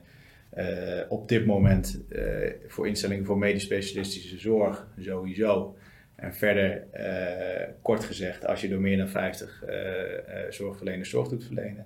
Uh, 0.57 1.01
op 1.09 1.27
dit 1.27 1.45
moment 1.45 2.01
uh, 2.09 2.21
voor 2.67 2.88
instellingen 2.88 3.25
voor 3.25 3.38
medisch 3.38 3.63
specialistische 3.63 4.38
zorg 4.38 4.88
sowieso. 5.00 5.75
En 6.15 6.33
verder, 6.33 6.83
eh, 6.91 7.67
kort 7.81 8.03
gezegd, 8.03 8.45
als 8.45 8.62
je 8.62 8.69
door 8.69 8.81
meer 8.81 8.97
dan 8.97 9.09
50 9.09 9.63
eh, 9.63 10.13
eh, 10.13 10.19
zorgverleners 10.50 11.09
zorg 11.09 11.27
doet 11.27 11.43
verlenen, 11.43 11.85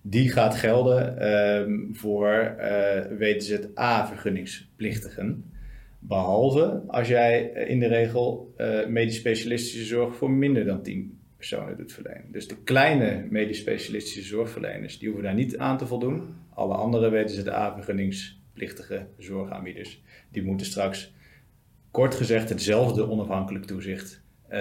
die 0.00 0.30
gaat 0.30 0.54
gelden 0.54 1.18
ehm, 1.18 1.92
voor 1.92 2.32
eh 2.32 3.18
WTZA-vergunningsplichtigen. 3.18 5.52
Behalve 5.98 6.82
als 6.86 7.08
jij 7.08 7.42
in 7.42 7.80
de 7.80 7.86
regel 7.86 8.52
eh, 8.56 8.86
medisch 8.86 9.16
specialistische 9.16 9.84
zorg 9.84 10.16
voor 10.16 10.30
minder 10.30 10.64
dan 10.64 10.82
10 10.82 11.18
personen. 11.48 12.32
Dus 12.32 12.48
de 12.48 12.56
kleine 12.64 13.26
medisch 13.30 13.58
specialistische 13.58 14.22
zorgverleners, 14.22 14.98
die 14.98 15.08
hoeven 15.08 15.26
daar 15.26 15.34
niet 15.34 15.58
aan 15.58 15.78
te 15.78 15.86
voldoen. 15.86 16.34
Alle 16.54 16.74
andere 16.74 17.10
WTZA-vergunningsplichtige 17.10 19.06
zorgaanbieders, 19.18 20.02
die 20.30 20.42
moeten 20.42 20.66
straks 20.66 21.14
kort 21.90 22.14
gezegd 22.14 22.48
hetzelfde 22.48 23.08
onafhankelijk 23.10 23.64
toezicht 23.64 24.22
eh, 24.48 24.60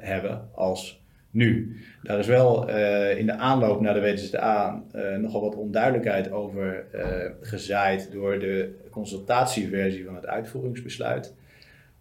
hebben 0.00 0.48
als 0.54 1.02
nu. 1.30 1.76
Daar 2.02 2.18
is 2.18 2.26
wel 2.26 2.68
eh, 2.68 3.18
in 3.18 3.26
de 3.26 3.36
aanloop 3.36 3.80
naar 3.80 3.94
de 3.94 4.00
WTZA 4.00 4.84
eh, 4.92 5.16
nogal 5.16 5.40
wat 5.40 5.54
onduidelijkheid 5.54 6.30
over 6.30 6.84
gezaaid 7.40 8.12
door 8.12 8.38
de 8.38 8.74
consultatieversie 8.90 10.04
van 10.04 10.14
het 10.14 10.26
uitvoeringsbesluit. 10.26 11.34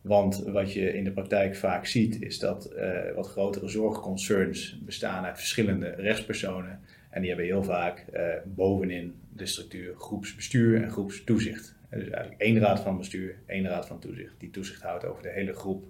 Want 0.03 0.43
wat 0.45 0.74
je 0.74 0.93
in 0.93 1.03
de 1.03 1.12
praktijk 1.12 1.55
vaak 1.55 1.86
ziet, 1.86 2.22
is 2.22 2.39
dat 2.39 2.65
eh, 2.65 3.15
wat 3.15 3.27
grotere 3.27 3.67
zorgconcerns 3.67 4.79
bestaan 4.86 5.25
uit 5.25 5.38
verschillende 5.38 5.89
rechtspersonen. 5.89 6.79
En 7.10 7.19
die 7.19 7.29
hebben 7.29 7.48
heel 7.48 7.63
vaak 7.63 8.00
eh, 8.00 8.24
bovenin 8.45 9.13
de 9.36 9.45
structuur 9.45 9.93
groepsbestuur 9.98 10.83
en 10.83 10.89
groepstoezicht. 10.89 11.75
En 11.89 12.00
dus 12.00 12.10
eigenlijk 12.10 12.41
één 12.41 12.60
raad 12.60 12.79
van 12.79 12.98
bestuur, 12.98 13.36
één 13.45 13.67
raad 13.67 13.88
van 13.88 14.00
toezicht, 14.00 14.33
die 14.38 14.50
toezicht 14.50 14.81
houdt 14.81 15.05
over 15.05 15.24
de 15.24 15.31
hele 15.31 15.53
groep. 15.53 15.83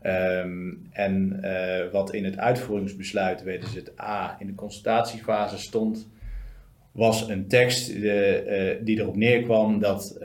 Ehm, 0.00 0.72
en 0.90 1.42
eh, 1.42 1.90
wat 1.90 2.14
in 2.14 2.24
het 2.24 2.38
uitvoeringsbesluit 2.38 3.44
WTZA 3.44 4.36
in 4.38 4.46
de 4.46 4.54
consultatiefase 4.54 5.58
stond, 5.58 6.08
was 6.92 7.28
een 7.28 7.48
tekst 7.48 7.92
die 8.80 9.00
erop 9.00 9.16
neerkwam 9.16 9.78
dat 9.78 10.18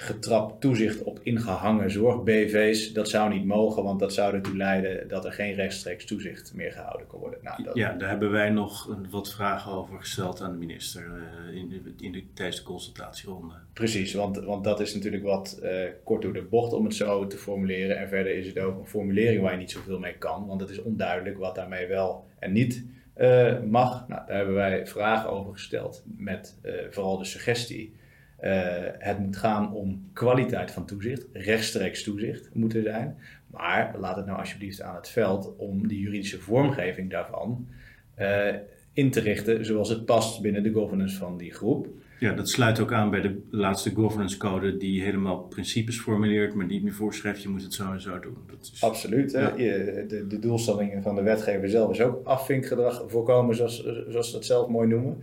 getrapt 0.00 0.60
toezicht 0.60 1.02
op 1.02 1.20
ingehangen 1.22 1.90
zorg-BV's, 1.90 2.92
dat 2.92 3.08
zou 3.08 3.32
niet 3.32 3.44
mogen, 3.44 3.82
want 3.82 4.00
dat 4.00 4.12
zou 4.12 4.34
ertoe 4.34 4.56
leiden 4.56 5.08
dat 5.08 5.24
er 5.24 5.32
geen 5.32 5.54
rechtstreeks 5.54 6.04
toezicht 6.04 6.54
meer 6.54 6.72
gehouden 6.72 7.06
kon 7.06 7.20
worden. 7.20 7.38
Nou, 7.42 7.62
dat, 7.62 7.74
Ja, 7.76 7.92
daar 7.92 8.08
hebben 8.08 8.30
wij 8.30 8.50
nog 8.50 8.96
wat 9.10 9.32
vragen 9.32 9.72
over 9.72 9.98
gesteld 9.98 10.40
aan 10.40 10.52
de 10.52 10.58
minister 10.58 11.02
eh, 11.02 11.56
in 11.56 11.68
de, 11.68 12.04
in 12.04 12.12
de, 12.12 12.24
tijdens 12.34 12.56
de 12.56 12.62
consultatieronde. 12.62 13.54
Precies, 13.72 14.14
want, 14.14 14.36
want 14.38 14.64
dat 14.64 14.80
is 14.80 14.94
natuurlijk 14.94 15.22
wat 15.22 15.58
eh, 15.62 15.84
kort 16.04 16.22
door 16.22 16.32
de 16.32 16.42
bocht 16.42 16.72
om 16.72 16.84
het 16.84 16.94
zo 16.94 17.26
te 17.26 17.36
formuleren. 17.36 17.98
En 17.98 18.08
verder 18.08 18.36
is 18.36 18.46
het 18.46 18.58
ook 18.58 18.78
een 18.78 18.86
formulering 18.86 19.42
waar 19.42 19.52
je 19.52 19.58
niet 19.58 19.70
zoveel 19.70 19.98
mee 19.98 20.18
kan, 20.18 20.46
want 20.46 20.60
het 20.60 20.70
is 20.70 20.82
onduidelijk 20.82 21.38
wat 21.38 21.54
daarmee 21.54 21.86
wel 21.86 22.26
en 22.38 22.52
niet 22.52 22.84
eh, 23.14 23.60
mag. 23.60 24.08
Nou, 24.08 24.26
daar 24.26 24.36
hebben 24.36 24.54
wij 24.54 24.86
vragen 24.86 25.30
over 25.30 25.52
gesteld 25.52 26.04
met 26.16 26.56
vooral 26.90 27.18
de 27.18 27.24
suggestie. 27.24 27.96
Eh, 28.38 28.52
het 28.98 29.18
moet 29.18 29.36
gaan 29.36 29.72
om 29.72 30.08
kwaliteit 30.12 30.70
van 30.70 30.86
toezicht, 30.86 31.26
rechtstreeks 31.32 32.02
toezicht 32.02 32.54
moet 32.54 32.74
er 32.74 32.82
zijn. 32.82 33.16
Maar 33.46 33.94
laat 33.98 34.16
het 34.16 34.26
nou 34.26 34.38
alsjeblieft 34.38 34.82
aan 34.82 34.94
het 34.94 35.08
veld 35.08 35.54
om 35.56 35.88
de 35.88 35.98
juridische 35.98 36.40
vormgeving 36.40 37.10
daarvan 37.10 37.68
eh, 38.14 38.54
in 38.92 39.10
te 39.10 39.20
richten 39.20 39.64
zoals 39.64 39.88
het 39.88 40.04
past 40.04 40.42
binnen 40.42 40.62
de 40.62 40.72
governance 40.72 41.16
van 41.16 41.38
die 41.38 41.52
groep. 41.52 41.88
Ja, 42.18 42.32
dat 42.32 42.48
sluit 42.48 42.80
ook 42.80 42.92
aan 42.92 43.10
bij 43.10 43.20
de 43.20 43.40
laatste 43.50 43.94
governance 43.94 44.36
code 44.36 44.76
die 44.76 45.02
helemaal 45.02 45.38
principes 45.38 46.00
formuleert, 46.00 46.54
maar 46.54 46.66
niet 46.66 46.82
meer 46.82 46.92
voorschrijft, 46.92 47.42
je 47.42 47.48
moet 47.48 47.62
het 47.62 47.74
zo 47.74 47.92
en 47.92 48.00
zo 48.00 48.18
doen. 48.18 48.36
Dat 48.46 48.70
is, 48.72 48.82
Absoluut. 48.82 49.32
Ja. 49.32 49.50
De, 49.50 50.24
de 50.28 50.38
doelstellingen 50.38 51.02
van 51.02 51.14
de 51.14 51.22
wetgever 51.22 51.68
zelf 51.68 51.90
is 51.90 52.00
ook 52.00 52.26
afvinkgedrag 52.26 53.04
voorkomen, 53.06 53.56
zoals, 53.56 53.84
zoals 54.08 54.26
ze 54.26 54.32
dat 54.32 54.44
zelf 54.44 54.68
mooi 54.68 54.88
noemen. 54.88 55.22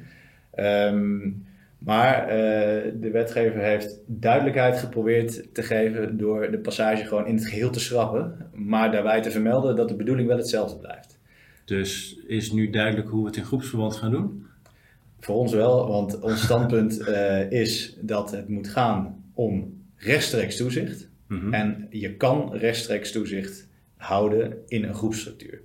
Ehm, 0.51 1.29
maar 1.85 2.27
eh, 2.27 2.91
de 2.95 3.09
wetgever 3.11 3.59
heeft 3.59 3.99
duidelijkheid 4.05 4.77
geprobeerd 4.77 5.53
te 5.53 5.63
geven 5.63 6.17
door 6.17 6.51
de 6.51 6.59
passage 6.59 7.05
gewoon 7.05 7.27
in 7.27 7.35
het 7.35 7.47
geheel 7.47 7.69
te 7.69 7.79
schrappen, 7.79 8.49
maar 8.53 8.91
daarbij 8.91 9.21
te 9.21 9.31
vermelden 9.31 9.75
dat 9.75 9.87
de 9.87 9.95
bedoeling 9.95 10.27
wel 10.27 10.37
hetzelfde 10.37 10.77
blijft. 10.77 11.19
dus 11.65 12.19
is 12.27 12.51
nu 12.51 12.69
duidelijk 12.69 13.09
hoe 13.09 13.21
we 13.21 13.27
het 13.27 13.37
in 13.37 13.43
groepsverband 13.43 13.95
gaan 13.95 14.11
doen? 14.11 14.45
Voor 15.19 15.35
ons 15.35 15.53
wel, 15.53 15.87
want 15.87 16.19
ons 16.19 16.43
standpunt 16.43 16.99
eh, 17.07 17.51
is 17.51 17.97
dat 18.01 18.31
het 18.31 18.49
moet 18.49 18.67
gaan 18.67 19.23
om 19.33 19.83
rechtstreeks 19.95 20.57
toezicht. 20.57 21.09
Mhm. 21.27 21.53
En 21.53 21.87
je 21.89 22.15
kan 22.15 22.53
rechtstreeks 22.53 23.11
toezicht 23.11 23.67
houden 23.97 24.57
in 24.67 24.83
een 24.83 24.93
groepsstructuur. 24.93 25.61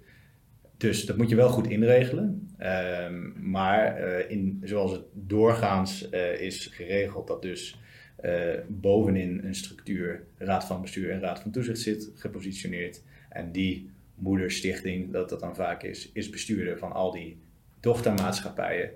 Dus 0.81 1.07
dat 1.07 1.17
moet 1.17 1.29
je 1.29 1.37
wel 1.37 1.49
goed 1.49 1.67
inregelen. 1.67 2.49
Ehm, 2.59 3.51
maar 3.51 3.97
eh, 3.97 4.31
in, 4.31 4.61
zoals 4.65 4.93
het 4.93 5.05
doorgaans 5.13 6.11
eh, 6.11 6.41
is 6.41 6.67
geregeld, 6.67 7.27
dat 7.27 7.43
dus 7.43 7.81
eh, 8.17 8.59
bovenin 8.69 9.41
een 9.45 9.55
structuur 9.55 10.25
raad 10.39 10.65
van 10.65 10.81
bestuur 10.81 11.11
en 11.11 11.21
raad 11.21 11.41
van 11.41 11.51
toezicht 11.51 11.79
zit 11.79 12.11
gepositioneerd. 12.15 13.03
En 13.29 13.53
die 13.53 13.91
moederstichting, 14.15 15.13
dat 15.13 15.29
dat 15.29 15.41
dan 15.41 15.55
vaak 15.55 15.83
is, 15.83 16.11
is 16.13 16.31
bestuurder 16.31 16.79
van 16.79 16.93
al 16.93 17.11
die 17.11 17.39
dochtermaatschappijen. 17.81 18.91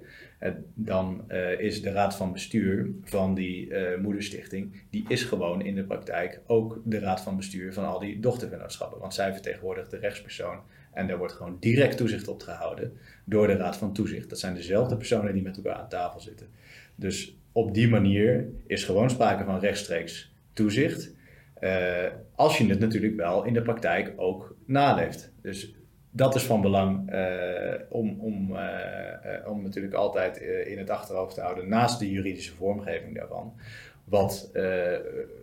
Dan 0.75 1.31
is 1.59 1.83
de 1.83 1.93
raad 1.93 2.17
van 2.17 2.33
bestuur 2.33 2.91
van 3.03 3.35
die 3.35 3.73
moederstichting, 4.03 4.83
die 4.91 5.05
is 5.09 5.23
gewoon 5.23 5.63
in 5.63 5.75
de 5.75 5.85
praktijk 5.85 6.41
ook 6.47 6.81
de 6.85 6.99
raad 6.99 7.21
van 7.21 7.37
bestuur 7.37 7.73
van 7.73 7.85
al 7.85 7.99
die 7.99 8.21
dochtervennootschappen. 8.21 9.01
Want 9.01 9.15
zij 9.15 9.33
vertegenwoordigt 9.33 9.91
de 9.91 9.99
rechtspersoon 9.99 10.59
en 10.95 11.07
daar 11.07 11.19
wordt 11.19 11.33
gewoon 11.33 11.57
direct 11.61 11.97
toezicht 11.97 12.29
op 12.29 12.43
gehouden 12.43 12.99
door 13.25 13.47
de 13.47 13.57
raad 13.57 13.77
van 13.77 13.93
toezicht. 13.93 14.29
Dat 14.29 14.39
zijn 14.39 14.55
dezelfde 14.55 14.97
personen 14.97 15.33
die 15.33 15.43
met 15.43 15.57
elkaar 15.57 15.75
aan 15.75 15.89
tafel 15.89 16.21
zitten. 16.21 16.47
Dus 16.95 17.37
op 17.53 17.75
die 17.75 17.89
manier 17.89 18.49
is 18.67 18.85
gewoon 18.85 19.11
sprake 19.11 19.45
van 19.45 19.59
rechtstreeks 19.59 20.33
toezicht. 20.53 21.13
eh, 21.55 22.07
als 22.35 22.59
je 22.59 22.67
het 22.67 22.79
natuurlijk 22.79 23.17
wel 23.17 23.45
in 23.45 23.53
de 23.53 23.63
praktijk 23.63 24.13
ook 24.17 24.57
naleeft. 24.65 25.33
Dus 25.43 25.75
dat 26.11 26.35
is 26.35 26.43
van 26.43 26.61
belang 26.61 27.11
eh, 27.11 27.75
om, 27.89 28.21
om, 28.21 28.57
eh, 28.57 29.49
om 29.51 29.63
natuurlijk 29.63 29.95
altijd 29.95 30.37
in 30.67 30.79
het 30.79 30.91
achterhoofd 30.91 31.35
te 31.35 31.41
houden 31.41 31.69
naast 31.69 31.99
de 31.99 32.11
juridische 32.11 32.55
vormgeving 32.55 33.15
daarvan. 33.15 33.55
Wat 34.05 34.51
eh, 34.53 34.63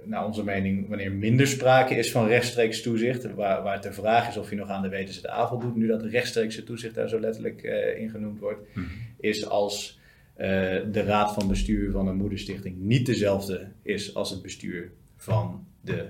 naar 0.03 0.25
onze 0.25 0.43
mening, 0.43 0.87
wanneer 0.89 1.11
minder 1.11 1.47
sprake 1.47 1.95
is 1.95 2.11
van 2.11 2.27
rechtstreeks 2.27 2.81
toezicht, 2.81 3.33
waar, 3.33 3.63
waar 3.63 3.73
het 3.73 3.83
de 3.83 3.93
vraag 3.93 4.27
is 4.27 4.37
of 4.37 4.49
je 4.49 4.55
nog 4.55 4.69
aan 4.69 4.81
de 4.81 4.89
WTZA 4.89 5.47
voldoet, 5.47 5.75
nu 5.75 5.87
dat 5.87 6.03
rechtstreekse 6.03 6.63
toezicht 6.63 6.95
daar 6.95 7.09
zo 7.09 7.19
letterlijk 7.19 7.63
eh 7.63 7.99
in 8.01 8.09
genoemd 8.09 8.39
wordt, 8.39 8.61
Mhm. 8.75 8.85
is 9.19 9.45
als 9.47 9.99
eh, 10.35 10.47
de 10.91 11.03
raad 11.03 11.33
van 11.33 11.47
bestuur 11.47 11.91
van 11.91 12.07
een 12.07 12.15
moederstichting 12.15 12.77
niet 12.77 13.05
dezelfde 13.05 13.67
is 13.81 14.15
als 14.15 14.29
het 14.29 14.41
bestuur 14.41 14.91
van 15.17 15.65
de 15.81 16.05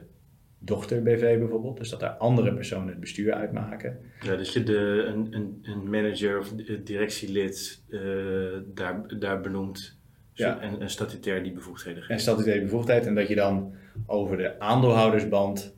dochter 0.60 1.04
BV 1.04 1.38
bijvoorbeeld. 1.40 1.78
Dus 1.78 1.90
dat 1.90 2.00
daar 2.00 2.10
andere 2.18 2.54
personen 2.54 2.88
het 2.88 3.00
bestuur 3.00 3.34
uitmaken. 3.34 4.00
Ja, 4.22 4.36
dat 4.36 4.54
je 4.54 4.64
de, 4.64 5.04
een, 5.08 5.28
een, 5.34 5.60
een 5.62 5.90
manager 5.90 6.40
of 6.40 6.54
directielid 6.84 7.82
daar, 8.74 9.20
daar 9.20 9.42
benoemt 9.42 9.98
Ja. 10.34 10.60
en, 10.60 10.82
en 10.82 10.90
statutair 10.90 11.44
die 11.44 11.52
bevoegdheden 11.52 12.02
en 12.02 12.08
geeft. 12.08 12.22
statutaire 12.22 12.62
bevoegdheid. 12.62 13.06
En 13.06 13.16
dat 13.16 13.28
je 13.28 13.36
dan 13.36 13.74
over 14.06 14.38
de 14.38 14.60
aandeelhoudersband 14.60 15.76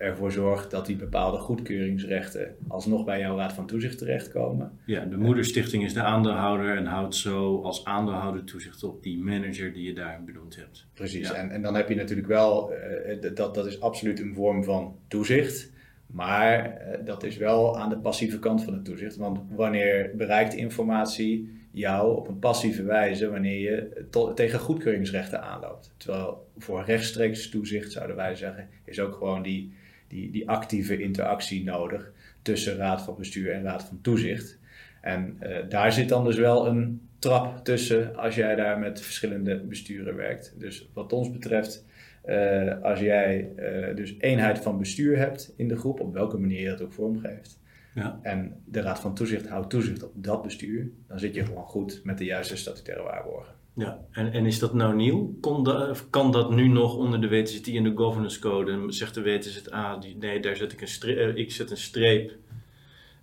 ervoor 0.00 0.32
zorgt 0.32 0.70
dat 0.70 0.86
die 0.86 0.96
bepaalde 0.96 1.38
goedkeuringsrechten 1.38 2.56
alsnog 2.68 3.04
bij 3.04 3.18
jouw 3.18 3.36
raad 3.36 3.52
van 3.52 3.66
toezicht 3.66 3.98
terechtkomen. 3.98 4.78
Ja, 4.84 5.04
de 5.04 5.16
moederstichting 5.16 5.84
is 5.84 5.92
de 5.92 6.02
aandeelhouder 6.02 6.76
en 6.76 6.86
houdt 6.86 7.14
zo 7.14 7.62
als 7.62 7.84
aandeelhouder 7.84 8.44
toezicht 8.44 8.84
op 8.84 9.02
die 9.02 9.18
manager 9.18 9.72
die 9.72 9.82
je 9.82 9.92
daar 9.92 10.22
benoemd 10.24 10.56
hebt. 10.56 10.86
Precies. 10.94 11.28
Ja. 11.28 11.34
En, 11.34 11.50
en 11.50 11.62
dan 11.62 11.74
heb 11.74 11.88
je 11.88 11.94
natuurlijk 11.94 12.28
wel, 12.28 12.72
eh, 12.72 13.34
dat, 13.34 13.54
dat 13.54 13.66
is 13.66 13.80
absoluut 13.80 14.20
een 14.20 14.34
vorm 14.34 14.64
van 14.64 14.96
toezicht. 15.08 15.72
Maar 16.06 16.64
eh, 16.64 17.04
dat 17.04 17.22
is 17.22 17.36
wel 17.36 17.78
aan 17.78 17.88
de 17.88 17.98
passieve 17.98 18.38
kant 18.38 18.64
van 18.64 18.72
het 18.72 18.84
toezicht. 18.84 19.16
Want 19.16 19.40
wanneer 19.50 20.10
bereikt 20.16 20.54
informatie 20.54 21.59
jou 21.70 22.16
op 22.16 22.28
een 22.28 22.38
passieve 22.38 22.82
wijze 22.82 23.30
wanneer 23.30 23.58
je 23.60 24.06
tegen 24.34 24.58
goedkeuringsrechten 24.58 25.42
aanloopt? 25.42 25.94
Terwijl 25.96 26.48
voor 26.58 26.84
rechtstreeks 26.84 27.48
toezicht 27.48 27.92
zouden 27.92 28.16
wij 28.16 28.34
zeggen, 28.34 28.68
is 28.84 29.00
ook 29.00 29.14
gewoon 29.14 29.42
die, 29.42 29.72
die, 30.08 30.30
die 30.30 30.48
actieve 30.48 30.98
interactie 30.98 31.64
nodig 31.64 32.12
tussen 32.42 32.76
raad 32.76 33.02
van 33.02 33.16
bestuur 33.16 33.52
en 33.52 33.62
raad 33.62 33.84
van 33.84 34.00
toezicht. 34.00 34.58
En 35.00 35.36
eh, 35.38 35.68
daar 35.68 35.92
zit 35.92 36.08
dan 36.08 36.24
dus 36.24 36.36
wel 36.36 36.66
een 36.66 37.08
trap 37.18 37.64
tussen 37.64 38.16
als 38.16 38.34
jij 38.34 38.54
daar 38.54 38.78
met 38.78 39.02
verschillende 39.02 39.60
besturen 39.60 40.16
werkt. 40.16 40.54
Dus 40.58 40.88
wat 40.92 41.12
ons 41.12 41.32
betreft, 41.32 41.84
eh, 42.22 42.82
als 42.82 43.00
jij 43.00 43.50
eh, 43.56 43.96
dus 43.96 44.14
eenheid 44.18 44.58
van 44.58 44.78
bestuur 44.78 45.18
hebt 45.18 45.52
in 45.56 45.68
de 45.68 45.76
groep, 45.76 46.00
op 46.00 46.12
welke 46.12 46.38
manier 46.38 46.60
je 46.60 46.68
dat 46.68 46.82
ook 46.82 46.92
vormgeeft, 46.92 47.58
Ja. 47.94 48.18
en 48.22 48.62
de 48.64 48.80
raad 48.80 49.00
van 49.00 49.14
toezicht 49.14 49.48
houdt 49.48 49.70
toezicht 49.70 50.02
op 50.02 50.12
dat 50.14 50.42
bestuur, 50.42 50.90
dan 51.08 51.18
zit 51.18 51.34
je 51.34 51.44
gewoon 51.44 51.64
goed 51.64 52.00
met 52.04 52.18
de 52.18 52.24
juiste 52.24 52.56
statutaire 52.56 53.02
waarborgen. 53.02 53.54
Ja, 53.74 54.00
en, 54.10 54.32
en 54.32 54.46
is 54.46 54.58
dat 54.58 54.74
nou 54.74 54.94
nieuw? 54.94 55.36
Kon 55.40 55.64
da- 55.64 55.94
kan 56.10 56.32
dat 56.32 56.50
nu 56.50 56.68
nog 56.68 56.96
onder 56.96 57.20
de 57.20 57.28
WTZI 57.28 57.76
en 57.76 57.84
de 57.84 57.92
governance 57.94 58.40
code? 58.40 58.92
Zegt 58.92 59.14
de 59.14 59.22
WTZA, 59.22 59.96
die, 59.96 60.16
nee, 60.16 60.40
daar 60.40 60.56
zet 60.56 60.72
ik 60.72 60.80
een 60.80 60.88
streep, 60.88 61.36
ik 61.36 61.52
zet 61.52 61.70
een 61.70 61.76
streep 61.76 62.32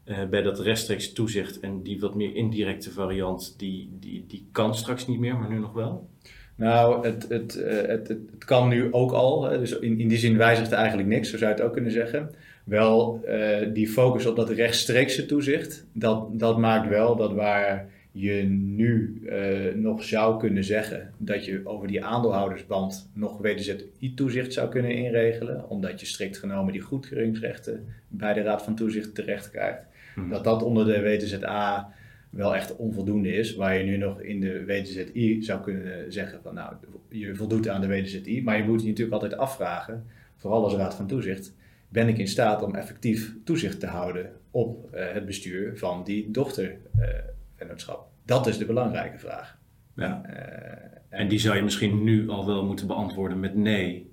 eh, 0.04 0.26
bij 0.26 0.42
dat 0.42 0.60
rechtstreeks 0.60 1.14
toezicht. 1.14 1.60
En 1.60 1.84
die 1.84 2.00
wat 2.00 2.16
meer 2.16 2.36
indirecte 2.36 2.92
variant, 2.92 3.54
die, 3.58 3.90
die, 4.00 4.26
die 4.28 4.48
kan 4.52 4.76
straks 4.76 5.08
niet 5.08 5.20
meer, 5.20 5.38
maar 5.38 5.50
nu 5.50 5.60
nog 5.60 5.74
wel? 5.74 6.10
Nou, 6.56 7.08
het, 7.08 7.30
het, 7.30 7.56
eh, 7.56 7.88
het, 7.88 8.08
het, 8.08 8.46
kan 8.46 8.68
nu 8.68 8.94
ook 8.94 9.12
al. 9.12 9.40
Dus 9.40 9.80
in, 9.80 10.00
in 10.00 10.08
die 10.08 10.18
zin 10.18 10.38
wijzigt 10.38 10.72
er 10.72 10.78
eigenlijk 10.78 11.08
niks, 11.08 11.30
zo 11.30 11.38
zou 11.38 11.50
je 11.50 11.56
het 11.56 11.66
ook 11.66 11.74
kunnen 11.74 11.92
zeggen. 11.92 12.32
Wel, 12.68 13.22
eh, 13.26 13.74
die 13.74 13.88
focus 13.88 14.26
op 14.26 14.36
dat 14.36 14.50
rechtstreekse 14.50 15.26
toezicht, 15.26 15.86
dat, 15.94 16.40
dat 16.40 16.58
maakt 16.58 16.90
wel 16.90 17.16
dat 17.16 17.34
waar 17.34 17.90
je 18.12 18.44
nu 18.50 19.22
eh, 19.26 19.74
nog 19.76 20.04
zou 20.04 20.40
kunnen 20.40 20.64
zeggen 20.64 21.14
dat 21.18 21.46
je 21.46 21.62
over 21.64 21.88
die 21.88 22.04
aandeelhoudersband 22.04 23.10
nog 23.14 23.38
WTZI-toezicht 23.38 24.54
zou 24.54 24.70
kunnen 24.70 24.92
inregelen, 24.92 25.70
omdat 25.70 26.00
je 26.00 26.06
strikt 26.06 26.38
genomen 26.38 26.74
die 26.74 26.82
goedkeuringsrechten 26.82 27.86
bij 28.08 28.34
de 28.34 28.42
Raad 28.42 28.64
van 28.64 28.76
Toezicht 28.76 29.16
terecht 29.16 29.52
krijgt, 29.52 29.86
Mhm. 30.16 30.30
dat 30.30 30.44
dat 30.44 30.64
onder 30.64 30.86
de 30.86 31.02
WTZA 31.02 31.94
wel 32.30 32.56
echt 32.56 32.76
onvoldoende 32.76 33.34
is, 33.34 33.56
waar 33.56 33.78
je 33.78 33.84
nu 33.84 33.98
nog 33.98 34.22
in 34.22 34.40
de 34.40 34.66
WTZI 34.66 35.44
zou 35.44 35.62
kunnen 35.62 36.12
zeggen 36.14 36.40
van 36.42 36.54
nou, 36.54 36.74
je 37.10 37.36
voldoet 37.36 37.68
aan 37.70 37.82
de 37.82 37.88
WTZI, 37.88 38.42
maar 38.44 38.58
je 38.58 38.64
moet 38.64 38.82
je 38.82 38.88
natuurlijk 38.88 39.22
altijd 39.22 39.40
afvragen, 39.40 40.06
vooral 40.36 40.64
als 40.64 40.74
Raad 40.74 40.96
van 40.96 41.08
Toezicht, 41.08 41.56
ben 41.90 42.08
ik 42.08 42.18
in 42.18 42.28
staat 42.28 42.64
om 42.64 42.76
effectief 42.76 43.36
toezicht 43.44 43.80
te 43.80 43.88
houden 43.88 44.32
op 44.52 44.94
eh, 44.94 45.14
het 45.14 45.26
bestuur 45.26 45.78
van 45.78 46.04
die 46.04 46.32
dochtervennootschap? 46.32 48.10
dat 48.26 48.48
is 48.48 48.58
de 48.58 48.66
belangrijke 48.66 49.18
vraag. 49.18 49.58
Ja. 49.96 50.24
Eh, 50.24 51.20
En 51.20 51.28
die 51.28 51.40
zou 51.40 51.56
je 51.56 51.64
misschien 51.64 52.04
nu 52.04 52.30
al 52.30 52.46
wel 52.46 52.66
moeten 52.66 52.88
beantwoorden 52.88 53.40
met 53.40 53.56
nee. 53.56 54.12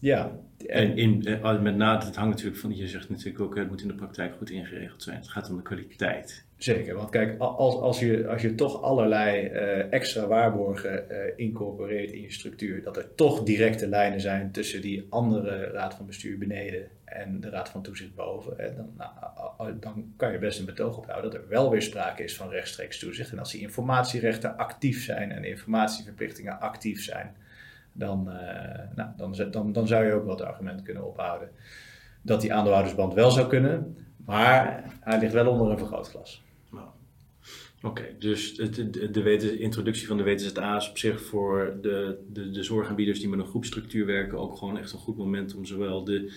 ja, 0.00 0.38
En 0.66 0.96
in, 0.96 1.26
eh, 1.26 1.60
met 1.60 1.76
name, 1.76 2.04
het 2.04 2.16
hangt 2.16 2.30
natuurlijk 2.30 2.60
van, 2.60 2.76
je 2.76 2.88
zegt 2.88 3.10
natuurlijk 3.10 3.40
ook, 3.40 3.56
het 3.56 3.68
moet 3.68 3.82
in 3.82 3.88
de 3.88 3.94
praktijk 3.94 4.34
goed 4.34 4.50
ingeregeld 4.50 5.02
zijn. 5.02 5.16
Het 5.16 5.28
gaat 5.28 5.50
om 5.50 5.56
de 5.56 5.62
kwaliteit. 5.62 6.46
Zeker, 6.56 6.94
want 6.94 7.10
kijk, 7.10 7.40
als, 7.40 7.74
als, 7.74 8.00
je, 8.00 8.28
als 8.28 8.42
je 8.42 8.54
toch 8.54 8.82
allerlei 8.82 9.46
eh, 9.46 9.92
extra 9.92 10.26
waarborgen 10.26 11.10
eh, 11.10 11.32
incorporeert 11.36 12.10
in 12.10 12.20
je 12.20 12.32
structuur, 12.32 12.82
dat 12.82 12.96
er 12.96 13.14
toch 13.14 13.42
directe 13.42 13.88
lijnen 13.88 14.20
zijn 14.20 14.52
tussen 14.52 14.80
die 14.80 15.06
andere 15.10 15.66
raad 15.66 15.94
van 15.94 16.06
bestuur 16.06 16.38
beneden 16.38 16.88
en 17.04 17.40
de 17.40 17.48
raad 17.50 17.68
van 17.68 17.82
toezicht 17.82 18.14
boven, 18.14 18.54
hè, 18.56 18.74
dan, 18.74 18.90
nou, 18.96 19.78
dan 19.80 20.12
kan 20.16 20.32
je 20.32 20.38
best 20.38 20.58
een 20.58 20.64
betoog 20.64 20.96
ophouden 20.96 21.30
dat 21.30 21.40
er 21.40 21.48
wel 21.48 21.70
weer 21.70 21.82
sprake 21.82 22.22
is 22.22 22.36
van 22.36 22.50
rechtstreeks 22.50 22.98
toezicht. 22.98 23.32
En 23.32 23.38
als 23.38 23.52
die 23.52 23.60
informatierechten 23.60 24.56
actief 24.56 25.04
zijn 25.04 25.30
en 25.32 25.44
informatieverplichtingen 25.44 26.60
actief 26.60 27.02
zijn, 27.02 27.34
dan, 27.98 28.30
eh, 28.30 28.96
nou, 28.96 29.10
dan, 29.16 29.50
dan, 29.50 29.72
dan 29.72 29.86
zou 29.86 30.04
je 30.06 30.12
ook 30.12 30.24
wel 30.24 30.36
het 30.36 30.44
argument 30.44 30.82
kunnen 30.82 31.06
ophouden 31.06 31.48
dat 32.22 32.40
die 32.40 32.52
aandeelhoudersband 32.54 33.14
wel 33.14 33.30
zou 33.30 33.48
kunnen, 33.48 33.96
maar 34.24 34.84
hij 35.00 35.18
ligt 35.18 35.32
wel 35.32 35.50
onder 35.50 35.70
een 35.70 35.78
vergrootglas. 35.78 36.42
Nou, 36.70 36.86
Oké, 37.82 38.02
dus 38.18 38.56
het- 38.56 38.74
de, 38.92 39.10
de, 39.10 39.58
introductie 39.58 40.06
van 40.06 40.16
de 40.16 40.22
WTZA 40.22 40.76
is 40.76 40.90
op 40.90 40.98
zich 40.98 41.22
voor 41.22 41.78
de, 41.82 42.18
de, 42.32 42.50
de 42.50 42.62
zorgaanbieders 42.62 43.20
die 43.20 43.28
met 43.28 43.38
een 43.38 43.46
groepstructuur 43.46 44.06
werken 44.06 44.38
ook 44.38 44.56
gewoon 44.56 44.78
echt 44.78 44.92
een 44.92 44.98
goed 44.98 45.16
moment 45.16 45.54
om 45.54 45.64
zowel 45.64 46.04
de 46.04 46.32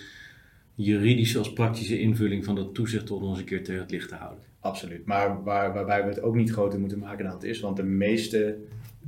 juridische 0.74 1.38
als 1.38 1.52
praktische 1.52 2.00
invulling 2.00 2.44
van 2.44 2.54
dat 2.54 2.74
toezicht 2.74 3.06
tot 3.06 3.22
ons 3.22 3.38
een 3.38 3.44
keer 3.44 3.64
tegen 3.64 3.80
het 3.80 3.90
licht 3.90 4.08
te 4.08 4.14
houden. 4.14 4.44
Absoluut. 4.60 5.06
Maar 5.06 5.42
waar, 5.42 5.72
waarbij 5.72 6.02
we 6.02 6.08
het 6.08 6.22
ook 6.22 6.34
niet 6.34 6.50
groter 6.50 6.80
moeten 6.80 6.98
maken 6.98 7.24
dan 7.24 7.34
het 7.34 7.42
is. 7.44 7.60
Want 7.60 7.76
de 7.76 7.82
meeste 7.82 8.58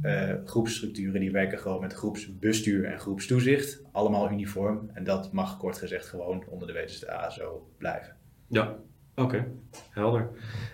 eh, 0.02 0.34
groepsstructuren 0.44 1.20
die 1.20 1.30
werken 1.30 1.58
gewoon 1.58 1.80
met 1.80 1.92
groepsbestuur 1.92 2.84
en 2.84 2.98
groepstoezicht. 2.98 3.82
Allemaal 3.92 4.30
uniform. 4.30 4.90
En 4.92 5.04
dat 5.04 5.32
mag 5.32 5.58
kort 5.58 5.78
gezegd 5.78 6.06
gewoon 6.06 6.44
onder 6.48 6.66
de 6.68 6.72
WTZA 6.72 7.30
zo 7.30 7.68
blijven. 7.78 8.16
Ja, 8.46 8.76
oké, 9.14 9.46
helder. 9.90 10.28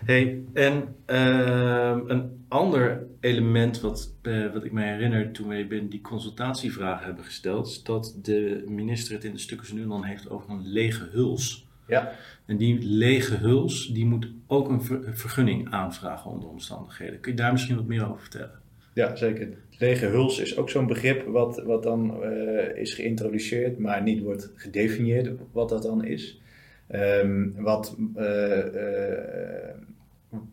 Hey, 0.05 0.41
en 0.53 0.95
ehm, 1.05 1.99
een 2.07 2.45
ander 2.47 3.07
element 3.19 3.79
wat, 3.81 4.13
eh, 4.21 4.53
wat 4.53 4.63
ik 4.63 4.71
me 4.71 4.83
herinner 4.83 5.31
toen 5.31 5.47
wij 5.47 5.67
binnen 5.67 5.89
die 5.89 6.01
consultatievragen 6.01 7.05
hebben 7.05 7.23
gesteld, 7.23 7.67
is 7.67 7.83
dat 7.83 8.17
de 8.21 8.63
minister 8.67 9.13
het 9.13 9.23
in 9.23 9.31
de 9.31 9.37
stukken 9.39 9.75
nu 9.75 9.87
dan 9.87 10.03
heeft 10.03 10.29
over 10.29 10.49
een 10.49 10.67
lege 10.67 11.09
huls. 11.11 11.69
Ja, 11.87 12.11
En 12.45 12.57
die 12.57 12.81
lege 12.81 13.35
huls, 13.35 13.87
die 13.87 14.05
moet 14.05 14.27
ook 14.47 14.69
een 14.69 14.83
ver- 14.83 15.07
een 15.07 15.17
vergunning 15.17 15.71
aanvragen 15.71 16.31
onder 16.31 16.49
omstandigheden. 16.49 17.19
Kun 17.19 17.31
je 17.31 17.37
daar 17.37 17.51
misschien 17.51 17.75
wat 17.75 17.85
meer 17.85 18.07
over 18.07 18.21
vertellen? 18.21 18.60
Ja 18.93 19.15
zeker. 19.15 19.47
Lege 19.77 20.05
huls 20.05 20.39
is 20.39 20.57
ook 20.57 20.69
zo'n 20.69 20.87
begrip 20.87 21.25
wat, 21.25 21.63
wat 21.63 21.83
dan 21.83 22.23
eh, 22.23 22.77
is 22.81 22.93
geïntroduceerd, 22.93 23.77
maar 23.77 24.01
niet 24.01 24.21
wordt 24.21 24.51
gedefinieerd 24.55 25.31
wat 25.51 25.69
dat 25.69 25.83
dan 25.83 26.03
is. 26.03 26.41
Ehm, 26.87 27.49
wat, 27.55 27.97
eh, 28.15 28.59
eh, 28.59 29.75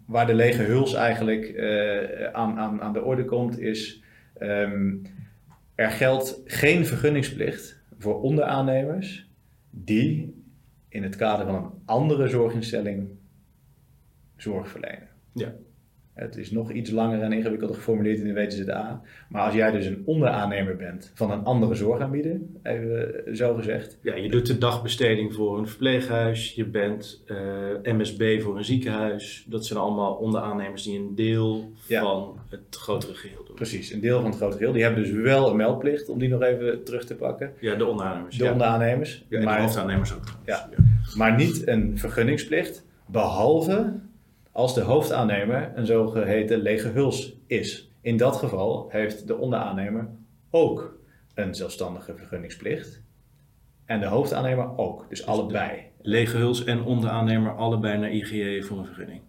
waar 0.07 0.27
de 0.27 0.35
lege 0.35 0.63
huls 0.63 0.95
eigenlijk 0.95 1.59
aan, 2.33 2.59
aan, 2.59 2.81
aan 2.81 2.93
de 2.93 3.03
orde 3.03 3.25
komt, 3.25 3.59
is 3.59 4.03
ehm, 4.39 4.95
er 5.75 5.91
geldt 5.91 6.41
geen 6.45 6.87
vergunningsplicht 6.87 7.81
voor 7.99 8.23
onderaannemers 8.23 9.29
die 9.71 10.43
in 10.89 11.03
het 11.03 11.17
kader 11.17 11.47
van 11.47 11.55
een 11.55 11.71
andere 11.85 12.29
zorginstelling 12.29 13.09
zorg 14.37 14.69
verlenen. 14.69 15.09
Ja. 15.33 15.55
Het 16.19 16.37
is 16.37 16.51
nog 16.51 16.73
iets 16.73 16.91
langer 16.91 17.21
en 17.21 17.33
ingewikkelder 17.33 17.77
geformuleerd 17.77 18.19
in 18.19 18.27
de 18.27 18.33
WTZA. 18.33 19.01
Maar 19.29 19.43
als 19.43 19.55
jij 19.55 19.71
dus 19.71 19.87
een 19.87 20.03
onderaannemer 20.05 20.77
bent 20.77 21.11
van 21.15 21.31
een 21.31 21.45
andere 21.45 21.75
zorgaanbieder, 21.75 22.41
even 22.63 23.23
zo 23.37 23.55
gezegd, 23.55 23.99
Ja, 24.03 24.15
je 24.15 24.29
doet 24.31 24.47
de 24.47 24.59
dagbesteding 24.59 25.35
voor 25.35 25.59
een 25.59 25.67
verpleeghuis, 25.69 26.55
je 26.55 26.65
bent 26.65 27.23
eh, 27.27 27.93
MSB 27.95 28.41
voor 28.41 28.57
een 28.57 28.65
ziekenhuis. 28.65 29.45
Dat 29.49 29.67
zijn 29.67 29.79
allemaal 29.79 30.15
onderaannemers 30.15 30.83
die 30.83 30.99
een 30.99 31.15
deel 31.15 31.73
Ja. 31.87 32.01
van 32.03 32.37
het 32.49 32.61
grotere 32.71 33.15
geheel 33.15 33.45
doen. 33.47 33.55
precies, 33.55 33.93
een 33.93 34.01
deel 34.01 34.17
van 34.21 34.31
het 34.31 34.37
grote 34.39 34.57
geheel, 34.57 34.73
die 34.73 34.83
hebben 34.83 35.03
dus 35.03 35.13
wel 35.13 35.51
een 35.51 35.57
meldplicht, 35.57 36.09
om 36.09 36.19
die 36.19 36.29
nog 36.29 36.43
even 36.43 36.85
terug 36.85 37.05
te 37.05 37.15
pakken. 37.15 37.53
Ja, 37.61 37.75
de 37.75 37.87
onderaannemers. 37.87 38.37
De 38.39 38.45
ja. 38.45 38.53
onderaannemers. 38.53 39.25
Ja, 39.29 39.39
en 39.39 39.45
maar, 39.45 39.57
de 39.57 39.63
hoofdaannemers 39.63 40.15
ook. 40.15 40.25
Ja. 40.47 40.69
maar 41.17 41.35
niet 41.37 41.67
een 41.67 41.99
vergunningsplicht, 41.99 42.85
behalve 43.07 43.93
als 44.53 44.75
de 44.75 44.81
hoofdaannemer 44.81 45.73
een 45.75 45.87
zogeheten 45.87 46.59
lege 46.59 46.89
huls 46.89 47.37
is. 47.47 47.93
In 48.01 48.17
dat 48.17 48.37
geval 48.37 48.89
heeft 48.91 49.27
de 49.27 49.37
onderaannemer 49.37 50.09
ook 50.51 50.99
een 51.35 51.55
zelfstandige 51.55 52.17
vergunningsplicht. 52.17 53.03
En 53.85 54.01
de 54.01 54.07
hoofdaannemer 54.07 54.79
ook, 54.79 55.07
dus 55.09 55.27
allebei. 55.27 55.83
Lege 56.03 56.37
huls 56.37 56.65
en 56.65 56.85
onderaannemer 56.85 57.57
allebei 57.57 57.99
naar 57.99 58.11
IGE 58.11 58.63
voor 58.63 58.79
een 58.79 58.87
vergunning. 58.87 59.21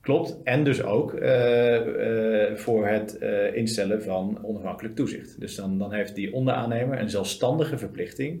Klopt. 0.00 0.42
En 0.44 0.64
dus 0.64 0.82
ook 0.82 1.14
eh, 1.14 2.50
eh, 2.50 2.56
voor 2.56 2.86
het 2.86 3.18
eh, 3.18 3.56
instellen 3.56 4.02
van 4.02 4.38
onafhankelijk 4.42 4.96
toezicht. 4.96 5.40
Dus 5.40 5.54
dan, 5.54 5.78
dan 5.78 5.92
heeft 5.92 6.14
die 6.14 6.32
onderaannemer 6.32 7.00
een 7.00 7.10
zelfstandige 7.10 7.78
verplichting 7.78 8.40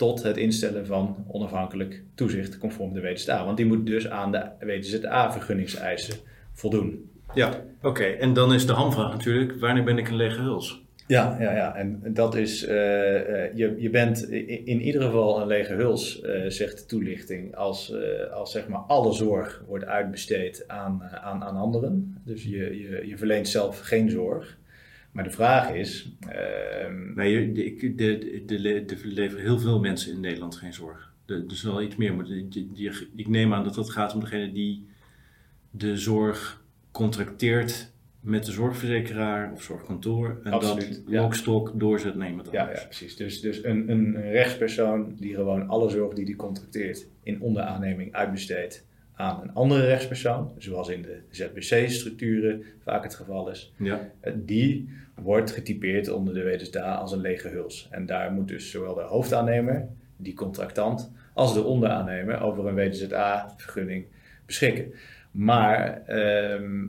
tot 0.00 0.22
het 0.22 0.36
instellen 0.36 0.86
van 0.86 1.24
onafhankelijk 1.28 2.02
toezicht 2.14 2.58
conform 2.58 2.92
de 2.92 3.00
WTZA. 3.00 3.44
Want 3.44 3.56
die 3.56 3.66
moet 3.66 3.86
dus 3.86 4.08
aan 4.08 4.32
de 4.32 4.50
WTZA-vergunningseisen 4.60 6.14
voldoen. 6.52 7.10
Ja, 7.34 7.64
oké. 7.82 8.04
En 8.04 8.32
dan 8.32 8.54
is 8.54 8.66
de 8.66 8.72
hamvraag 8.72 9.12
natuurlijk, 9.12 9.60
wanneer 9.60 9.84
ben 9.84 9.98
ik 9.98 10.08
een 10.08 10.16
lege 10.16 10.40
huls? 10.40 10.82
Ja, 11.06 11.36
ja, 11.40 11.52
ja. 11.52 11.74
en 11.74 12.02
dat 12.04 12.34
is, 12.34 12.64
eh, 12.64 13.44
eh, 13.44 13.56
je, 13.56 13.74
je 13.78 13.90
bent 13.90 14.30
in 14.30 14.80
ieder 14.80 15.02
geval 15.02 15.40
een 15.40 15.46
lege 15.46 15.74
huls, 15.74 16.20
eh, 16.20 16.48
zegt 16.48 16.78
de 16.78 16.86
toelichting, 16.86 17.56
als, 17.56 17.94
als 18.32 18.52
zeg 18.52 18.68
maar 18.68 18.80
alle 18.80 19.12
zorg 19.12 19.62
wordt 19.66 19.84
uitbesteed 19.84 20.64
aan, 20.66 21.02
aan, 21.02 21.44
aan 21.44 21.56
anderen. 21.56 22.20
Dus 22.24 22.42
je, 22.42 22.80
je, 22.80 23.06
je 23.06 23.16
verleent 23.16 23.48
zelf 23.48 23.80
geen 23.80 24.10
zorg. 24.10 24.58
Maar 25.12 25.24
de 25.24 25.30
vraag 25.30 25.70
is, 25.74 26.12
ehm, 26.28 27.14
Nee, 27.14 27.52
de, 27.52 27.74
de, 27.76 27.94
de, 27.94 28.42
de, 28.46 28.58
le- 28.58 28.74
er 28.86 28.98
leveren 29.02 29.44
heel 29.44 29.58
veel 29.58 29.80
mensen 29.80 30.12
in 30.12 30.20
Nederland 30.20 30.56
geen 30.56 30.72
zorg. 30.72 31.12
Er 31.26 31.42
zal 31.46 31.82
iets 31.82 31.96
meer 31.96 32.24
die- 32.48 32.90
Ik 33.16 33.28
neem 33.28 33.54
aan 33.54 33.64
dat 33.64 33.76
het 33.76 33.90
gaat 33.90 34.14
om 34.14 34.20
degene 34.20 34.52
die 34.52 34.86
de 35.70 35.96
zorg 35.96 36.64
contracteert 36.90 37.92
met 38.20 38.44
de 38.46 38.52
zorgverzekeraar 38.52 39.52
of 39.52 39.62
zorgkantoor. 39.62 40.40
En 40.44 40.52
Absoluut, 40.52 40.88
dat 40.94 41.02
ja. 41.12 41.20
lokstok 41.20 41.72
doorzet 41.80 42.14
naar 42.14 42.28
iemand 42.28 42.50
ja, 42.50 42.70
ja, 42.70 42.84
precies. 42.84 43.16
Dus, 43.16 43.40
dus 43.40 43.64
een, 43.64 43.90
een, 43.90 44.14
een 44.16 44.30
rechtspersoon 44.30 45.14
die 45.18 45.34
gewoon 45.34 45.68
alle 45.68 45.90
zorg 45.90 46.14
die 46.14 46.24
die 46.24 46.36
contracteert 46.36 47.06
in 47.22 47.40
onderaanneming 47.40 48.12
uitbesteedt 48.12 48.86
aan 49.20 49.42
een 49.42 49.54
andere 49.54 49.86
rechtspersoon, 49.86 50.52
zoals 50.58 50.88
in 50.88 51.02
de 51.02 51.18
ZBC-structuren 51.30 52.62
vaak 52.82 53.02
het 53.02 53.14
geval 53.14 53.50
is. 53.50 53.72
Ja. 53.76 54.10
Eh, 54.20 54.32
die 54.36 54.88
wordt 55.14 55.50
getypeerd 55.50 56.08
onder 56.08 56.34
de 56.34 56.42
WTZA 56.44 56.94
als 56.94 57.12
een 57.12 57.20
lege 57.20 57.48
huls. 57.48 57.88
En 57.90 58.06
daar 58.06 58.32
moet 58.32 58.48
dus 58.48 58.70
zowel 58.70 58.94
de 58.94 59.00
hoofdaannemer, 59.02 59.88
die 60.16 60.34
contractant, 60.34 61.10
als 61.34 61.54
de 61.54 61.62
onderaannemer 61.62 62.40
over 62.42 62.66
een 62.66 62.74
WTZA-vergunning 62.74 64.04
beschikken. 64.46 64.92
Maar 65.30 66.02
ehm, 66.06 66.86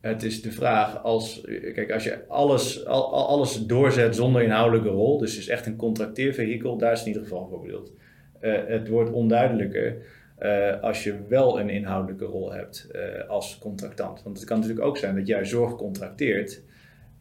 Het 0.00 0.22
is 0.22 0.42
de 0.42 0.52
vraag 0.52 1.02
als, 1.02 1.40
kijk, 1.74 1.90
als 1.92 2.04
je 2.04 2.18
alles, 2.28 2.86
al, 2.86 3.12
al- 3.12 3.26
alles 3.28 3.66
doorzet 3.66 4.16
zonder 4.16 4.42
inhoudelijke 4.42 4.88
rol, 4.88 5.18
dus 5.18 5.38
is 5.38 5.48
echt 5.48 5.66
een 5.66 5.76
contracteervehikel, 5.76 6.76
daar 6.76 6.92
is 6.92 6.98
het 6.98 7.06
in 7.08 7.12
ieder 7.14 7.28
geval 7.28 7.48
voor 7.48 7.60
bedoeld. 7.60 7.92
Eh, 8.40 8.52
het 8.66 8.88
wordt 8.88 9.10
onduidelijker 9.12 9.96
eh, 10.38 10.80
als 10.80 11.04
je 11.04 11.14
wel 11.28 11.60
een 11.60 11.70
inhoudelijke 11.70 12.24
rol 12.24 12.52
hebt 12.52 12.88
eh, 12.90 13.28
als 13.28 13.58
contractant. 13.58 14.22
Want 14.22 14.36
het 14.36 14.46
kan 14.46 14.60
natuurlijk 14.60 14.86
ook 14.86 14.96
zijn 14.96 15.16
dat 15.16 15.26
jij 15.26 15.44
zorg 15.44 15.76
contracteert 15.76 16.62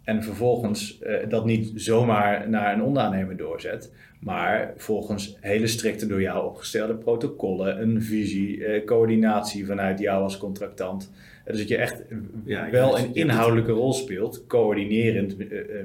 en 0.03 0.23
vervolgens 0.23 0.99
eh, 0.99 1.29
dat 1.29 1.45
niet 1.45 1.71
zomaar 1.75 2.49
naar 2.49 2.73
een 2.73 2.83
onderaannemer 2.83 3.37
doorzet, 3.37 3.93
maar 4.19 4.73
volgens 4.75 5.37
hele 5.39 5.67
strikte 5.67 6.07
door 6.07 6.21
jou 6.21 6.45
opgestelde 6.45 6.95
protocollen, 6.95 7.81
een 7.81 8.01
visie, 8.01 8.83
coördinatie 8.83 9.65
vanuit 9.65 9.99
jou 9.99 10.23
als 10.23 10.37
contractant. 10.37 11.11
Dus 11.45 11.57
dat 11.57 11.67
je 11.67 11.77
echt 11.77 12.03
Ja, 12.45 12.69
wel 12.69 12.99
een 12.99 13.13
inhoudelijke 13.15 13.71
rol 13.71 13.93
speelt, 13.93 14.47
coördinerend 14.47 15.35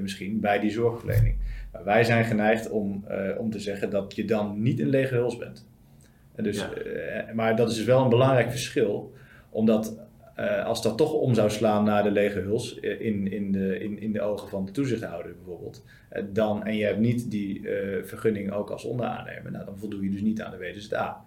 misschien 0.01 0.39
bij 0.39 0.59
die 0.59 0.71
zorgverlening. 0.71 1.35
Maar 1.71 1.83
wij 1.83 2.03
zijn 2.03 2.25
geneigd 2.25 2.69
om, 2.69 3.05
om 3.37 3.49
te 3.49 3.59
zeggen 3.59 3.89
dat 3.89 4.15
je 4.15 4.25
dan 4.25 4.61
niet 4.61 4.79
een 4.79 4.89
lege 4.89 5.15
huls 5.15 5.37
bent. 5.37 5.65
En 6.35 6.43
dus, 6.43 6.57
Ja. 6.57 6.71
eh, 6.73 7.33
maar 7.33 7.55
dat 7.55 7.69
is 7.69 7.75
dus 7.75 7.85
wel 7.85 8.03
een 8.03 8.09
belangrijk 8.09 8.49
verschil, 8.51 9.13
omdat 9.49 9.97
eh, 10.35 10.65
als 10.65 10.81
dat 10.81 10.97
toch 10.97 11.13
om 11.13 11.33
zou 11.33 11.49
slaan 11.49 11.83
naar 11.83 12.03
de 12.03 12.11
lege 12.11 12.39
huls 12.39 12.79
eh, 12.79 13.01
in, 13.01 13.31
in, 13.31 13.51
de, 13.51 13.79
in, 13.79 13.99
in 13.99 14.11
de 14.13 14.21
ogen 14.21 14.49
van 14.49 14.65
de 14.65 14.71
toezichthouder 14.71 15.35
bijvoorbeeld, 15.35 15.83
dan, 16.31 16.63
en 16.65 16.75
je 16.75 16.85
hebt 16.85 16.99
niet 16.99 17.31
die 17.31 17.61
vergunning 18.03 18.51
ook 18.51 18.69
als 18.69 18.83
onderaannemer, 18.83 19.51
nou, 19.51 19.65
dan 19.65 19.77
voldoe 19.77 20.03
je 20.03 20.09
dus 20.09 20.21
niet 20.21 20.41
aan 20.41 20.51
de 20.51 20.57
WZA. 20.57 21.25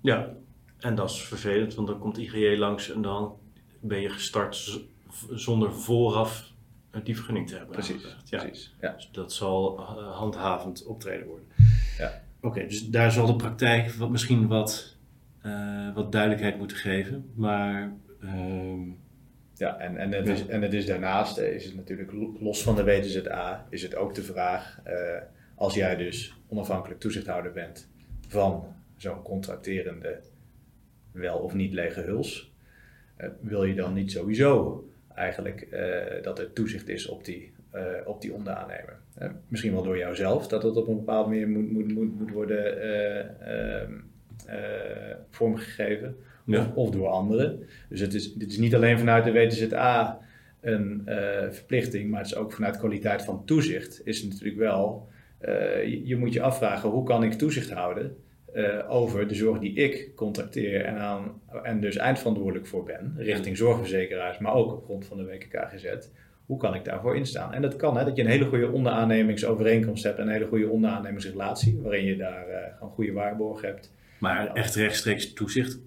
Ja, 0.00 0.34
en 0.78 0.94
dat 0.94 1.10
is 1.10 1.22
vervelend, 1.22 1.74
want 1.74 1.88
dan 1.88 1.98
komt 1.98 2.18
IGJ 2.18 2.56
langs 2.56 2.90
en 2.92 3.02
dan 3.02 3.36
ben 3.80 4.00
je 4.00 4.08
gestart 4.08 4.80
zonder 5.30 5.74
vooraf 5.74 6.52
die 7.02 7.14
vergunning 7.14 7.48
te 7.48 7.56
hebben. 7.56 7.76
aangevraagd. 7.76 8.28
Ja. 8.28 8.38
precies. 8.38 8.74
Ja. 8.80 8.92
Dus 8.92 9.08
dat 9.12 9.32
zal 9.32 9.80
handhavend 10.12 10.84
optreden 10.86 11.26
worden. 11.26 11.46
Ja. 11.98 12.22
Oké, 12.40 12.66
dus 12.66 12.88
daar 12.88 13.12
zal 13.12 13.26
de 13.26 13.36
praktijk 13.36 13.90
wat, 13.90 14.10
misschien 14.10 14.46
wat, 14.46 14.96
eh, 15.42 15.94
wat 15.94 16.12
duidelijkheid 16.12 16.58
moeten 16.58 16.76
geven. 16.76 17.30
Maar 17.34 17.92
ehm, 18.22 18.80
Ja, 19.54 19.78
en, 19.78 19.96
en, 19.96 20.12
het 20.12 20.28
is, 20.28 20.46
en 20.46 20.62
het 20.62 20.72
is 20.72 20.86
daarnaast, 20.86 21.38
eh, 21.38 21.54
is 21.54 21.64
het 21.64 21.74
natuurlijk 21.74 22.12
lo- 22.12 22.36
los 22.40 22.62
van 22.62 22.76
de 22.76 22.84
WTZA, 22.84 23.66
is 23.70 23.82
het 23.82 23.94
ook 23.94 24.14
de 24.14 24.22
vraag, 24.22 24.80
eh, 24.84 24.94
als 25.54 25.74
jij 25.74 25.96
dus 25.96 26.36
onafhankelijk 26.48 27.00
toezichthouder 27.00 27.52
bent 27.52 27.88
van 28.28 28.64
zo'n 28.96 29.22
contracterende 29.22 30.20
wel 31.12 31.38
of 31.38 31.54
niet 31.54 31.72
lege 31.72 32.00
huls, 32.00 32.52
wil 33.40 33.64
je 33.64 33.74
dan 33.74 33.94
niet 33.94 34.12
sowieso 34.12 34.84
eigenlijk 35.14 35.68
dat 36.22 36.38
er 36.38 36.52
toezicht 36.52 36.88
is 36.88 37.06
op 37.08 37.24
die, 37.24 37.52
eh, 37.70 37.82
op 38.04 38.20
die 38.20 38.32
onderaannemer. 38.32 38.96
Misschien 39.48 39.72
wel 39.72 39.82
door 39.82 39.98
jouzelf, 39.98 40.48
dat 40.48 40.62
het 40.62 40.76
op 40.76 40.88
een 40.88 40.96
bepaalde 40.96 41.28
manier 41.28 41.48
moet, 41.48 41.70
moet, 41.70 41.94
moet, 41.94 42.18
moet 42.18 42.30
worden 42.30 42.82
eh, 42.82 43.80
ehm, 43.80 43.92
eh, 44.46 45.16
vormgegeven. 45.30 46.16
Ja. 46.44 46.60
Of, 46.60 46.74
of 46.74 46.90
door 46.90 47.08
anderen. 47.08 47.66
Dus 47.88 48.00
het 48.00 48.14
is, 48.14 48.34
dit 48.34 48.50
is 48.50 48.58
niet 48.58 48.74
alleen 48.74 48.98
vanuit 48.98 49.24
de 49.24 49.32
WTZA 49.32 50.20
een 50.60 51.02
verplichting, 51.50 52.10
maar 52.10 52.20
het 52.20 52.30
is 52.30 52.36
ook 52.36 52.52
vanuit 52.52 52.78
kwaliteit 52.78 53.22
van 53.22 53.44
toezicht. 53.44 54.00
Is 54.04 54.24
natuurlijk 54.24 54.58
wel, 54.58 55.08
je, 55.40 56.00
je 56.04 56.16
moet 56.16 56.32
je 56.32 56.42
afvragen 56.42 56.90
hoe 56.90 57.04
kan 57.04 57.22
ik 57.22 57.32
toezicht 57.32 57.70
houden 57.70 58.16
eh, 58.52 58.90
over 58.90 59.28
de 59.28 59.34
zorg 59.34 59.58
die 59.58 59.72
ik 59.72 60.10
contracteer 60.14 60.84
en, 60.84 60.96
aan, 60.96 61.40
en 61.62 61.80
dus 61.80 61.96
eindverantwoordelijk 61.96 62.66
voor 62.66 62.84
ben, 62.84 63.14
richting 63.16 63.56
zorgverzekeraars, 63.56 64.38
maar 64.38 64.54
ook 64.54 64.72
op 64.72 64.84
grond 64.84 65.06
van 65.06 65.16
de 65.16 65.24
WKKGZ. 65.24 66.08
Hoe 66.48 66.58
kan 66.58 66.74
ik 66.74 66.84
daarvoor 66.84 67.16
instaan? 67.16 67.52
En 67.54 67.62
dat 67.62 67.76
kan, 67.76 67.96
hè, 67.96 68.04
dat 68.04 68.16
je 68.16 68.22
een 68.22 68.28
hele 68.28 68.44
goede 68.44 68.70
onderaannemingsovereenkomst 68.70 70.04
hebt 70.04 70.18
en 70.18 70.26
een 70.26 70.32
hele 70.32 70.46
goede 70.46 70.68
onderaannemingsrelatie, 70.68 71.80
waarin 71.82 72.04
je 72.04 72.16
daar 72.16 72.48
eh, 72.48 72.76
gewoon 72.76 72.92
goede 72.92 73.12
waarborg 73.12 73.60
hebt. 73.60 73.92
maar 74.18 74.52
echt 74.52 74.74
rechtstreeks 74.74 75.32
toezicht, 75.32 75.78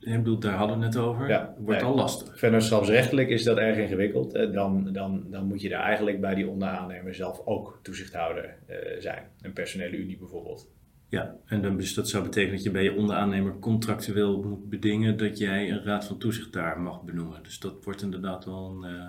ik 0.00 0.16
bedoel, 0.16 0.38
daar 0.38 0.54
hadden 0.54 0.78
we 0.78 0.84
het 0.84 0.94
net 0.94 1.02
over, 1.02 1.28
Ja, 1.28 1.54
wordt 1.58 1.80
nee. 1.80 1.90
al 1.90 1.96
lastig. 1.96 2.38
Vennootschapsrechtelijk 2.38 3.28
is 3.28 3.44
dat 3.44 3.56
erg 3.56 3.76
ingewikkeld. 3.76 4.32
Dan, 4.52 4.92
dan, 4.92 5.24
dan 5.30 5.46
moet 5.46 5.60
je 5.60 5.68
daar 5.68 5.82
eigenlijk 5.82 6.20
bij 6.20 6.34
die 6.34 6.48
onderaannemer 6.48 7.14
zelf 7.14 7.42
ook 7.44 7.78
toezichthouder 7.82 8.54
eh, 8.66 8.76
zijn. 9.00 9.22
Een 9.42 9.52
personele 9.52 9.96
unie 9.96 10.18
bijvoorbeeld. 10.18 10.68
Ja, 11.08 11.36
en 11.46 11.62
dan, 11.62 11.76
dus 11.76 11.94
dat 11.94 12.08
zou 12.08 12.22
betekenen 12.22 12.54
dat 12.54 12.64
je 12.64 12.70
bij 12.70 12.82
je 12.82 12.94
onderaannemer 12.94 13.58
contractueel 13.58 14.42
moet 14.42 14.68
bedingen 14.68 15.16
dat 15.16 15.38
jij 15.38 15.70
een 15.70 15.84
raad 15.84 16.04
van 16.04 16.18
toezicht 16.18 16.52
daar 16.52 16.80
mag 16.80 17.02
benoemen. 17.02 17.42
Dus 17.42 17.58
dat 17.58 17.84
wordt 17.84 18.02
inderdaad 18.02 18.44
wel 18.44 18.76
een 18.82 18.90
eh, 18.90 19.08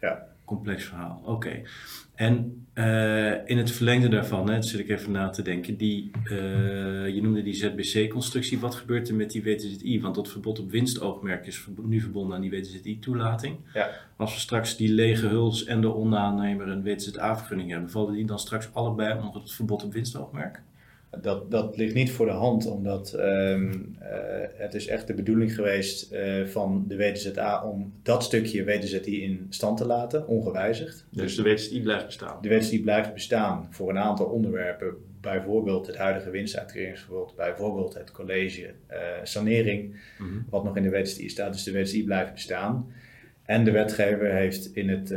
Ja. 0.00 0.26
Complex 0.46 0.84
verhaal. 0.84 1.22
Oké. 1.24 1.62
En 2.14 2.66
eh, 2.72 3.48
in 3.48 3.58
het 3.58 3.70
verlengde 3.70 4.08
daarvan, 4.08 4.50
hè, 4.50 4.62
zit 4.62 4.80
ik 4.80 4.88
even 4.88 5.12
na 5.12 5.30
te 5.30 5.42
denken, 5.42 5.76
die, 5.76 6.10
eh, 6.24 7.08
je 7.08 7.18
noemde 7.22 7.42
die 7.42 7.54
ZBC-constructie. 7.54 8.58
Wat 8.58 8.74
gebeurt 8.74 9.08
er 9.08 9.14
met 9.14 9.30
die 9.30 9.42
WTZI? 9.42 10.00
Want 10.00 10.14
dat 10.14 10.28
verbod 10.28 10.58
op 10.58 10.70
winstoogmerk 10.70 11.46
is 11.46 11.66
nu 11.82 12.00
verbonden 12.00 12.34
aan 12.34 12.40
die 12.40 12.50
WTZI-toelating. 12.50 13.56
Ja. 13.74 13.90
Als 14.16 14.34
we 14.34 14.40
straks 14.40 14.76
die 14.76 14.92
lege 14.92 15.26
huls 15.26 15.64
en 15.64 15.80
de 15.80 15.92
onderaannemer 15.92 16.68
een 16.68 16.82
WTZA-vergunning 16.82 17.70
hebben, 17.70 17.90
vallen 17.90 18.14
die 18.14 18.26
dan 18.26 18.38
straks 18.38 18.68
allebei 18.72 19.18
onder 19.18 19.40
het 19.40 19.52
verbod 19.52 19.84
op 19.84 19.92
winstoogmerk? 19.92 20.62
Dat, 21.22 21.50
dat 21.50 21.76
ligt 21.76 21.94
niet 21.94 22.10
voor 22.10 22.26
de 22.26 22.32
hand, 22.32 22.66
omdat 22.66 23.12
ehm, 23.12 23.72
eh, 23.98 24.08
het 24.54 24.74
is 24.74 24.86
echt 24.86 25.06
de 25.06 25.14
bedoeling 25.14 25.54
geweest 25.54 26.12
eh, 26.12 26.44
van 26.44 26.84
de 26.88 26.96
WTZA 26.96 27.64
om 27.64 27.92
dat 28.02 28.24
stukje 28.24 28.64
WTZI 28.64 29.22
in 29.22 29.46
stand 29.50 29.76
te 29.78 29.86
laten, 29.86 30.26
ongewijzigd. 30.26 31.06
Dus 31.10 31.36
de 31.36 31.42
WTZI 31.42 31.82
blijft 31.82 32.06
bestaan. 32.06 32.38
De 32.42 32.48
wet 32.48 32.68
die 32.68 32.82
blijft 32.82 33.14
bestaan 33.14 33.66
voor 33.70 33.90
een 33.90 33.98
aantal 33.98 34.26
onderwerpen, 34.26 34.94
bijvoorbeeld 35.20 35.86
het 35.86 35.96
huidige 35.96 36.30
winstuitkeringsverbod, 36.30 37.36
bijvoorbeeld 37.36 37.94
het 37.94 38.10
college 38.10 38.70
eh, 38.86 38.98
sanering, 39.22 39.96
Mhm. 40.18 40.38
wat 40.50 40.64
nog 40.64 40.76
in 40.76 40.82
de 40.82 40.90
WTI 40.90 41.28
staat. 41.28 41.52
Dus 41.52 41.62
de 41.62 41.72
WTI 41.72 42.04
blijft 42.04 42.32
bestaan. 42.32 42.92
En 43.42 43.64
de 43.64 43.70
wetgever 43.70 44.32
heeft 44.32 44.70
in 44.74 44.88
het 44.88 45.14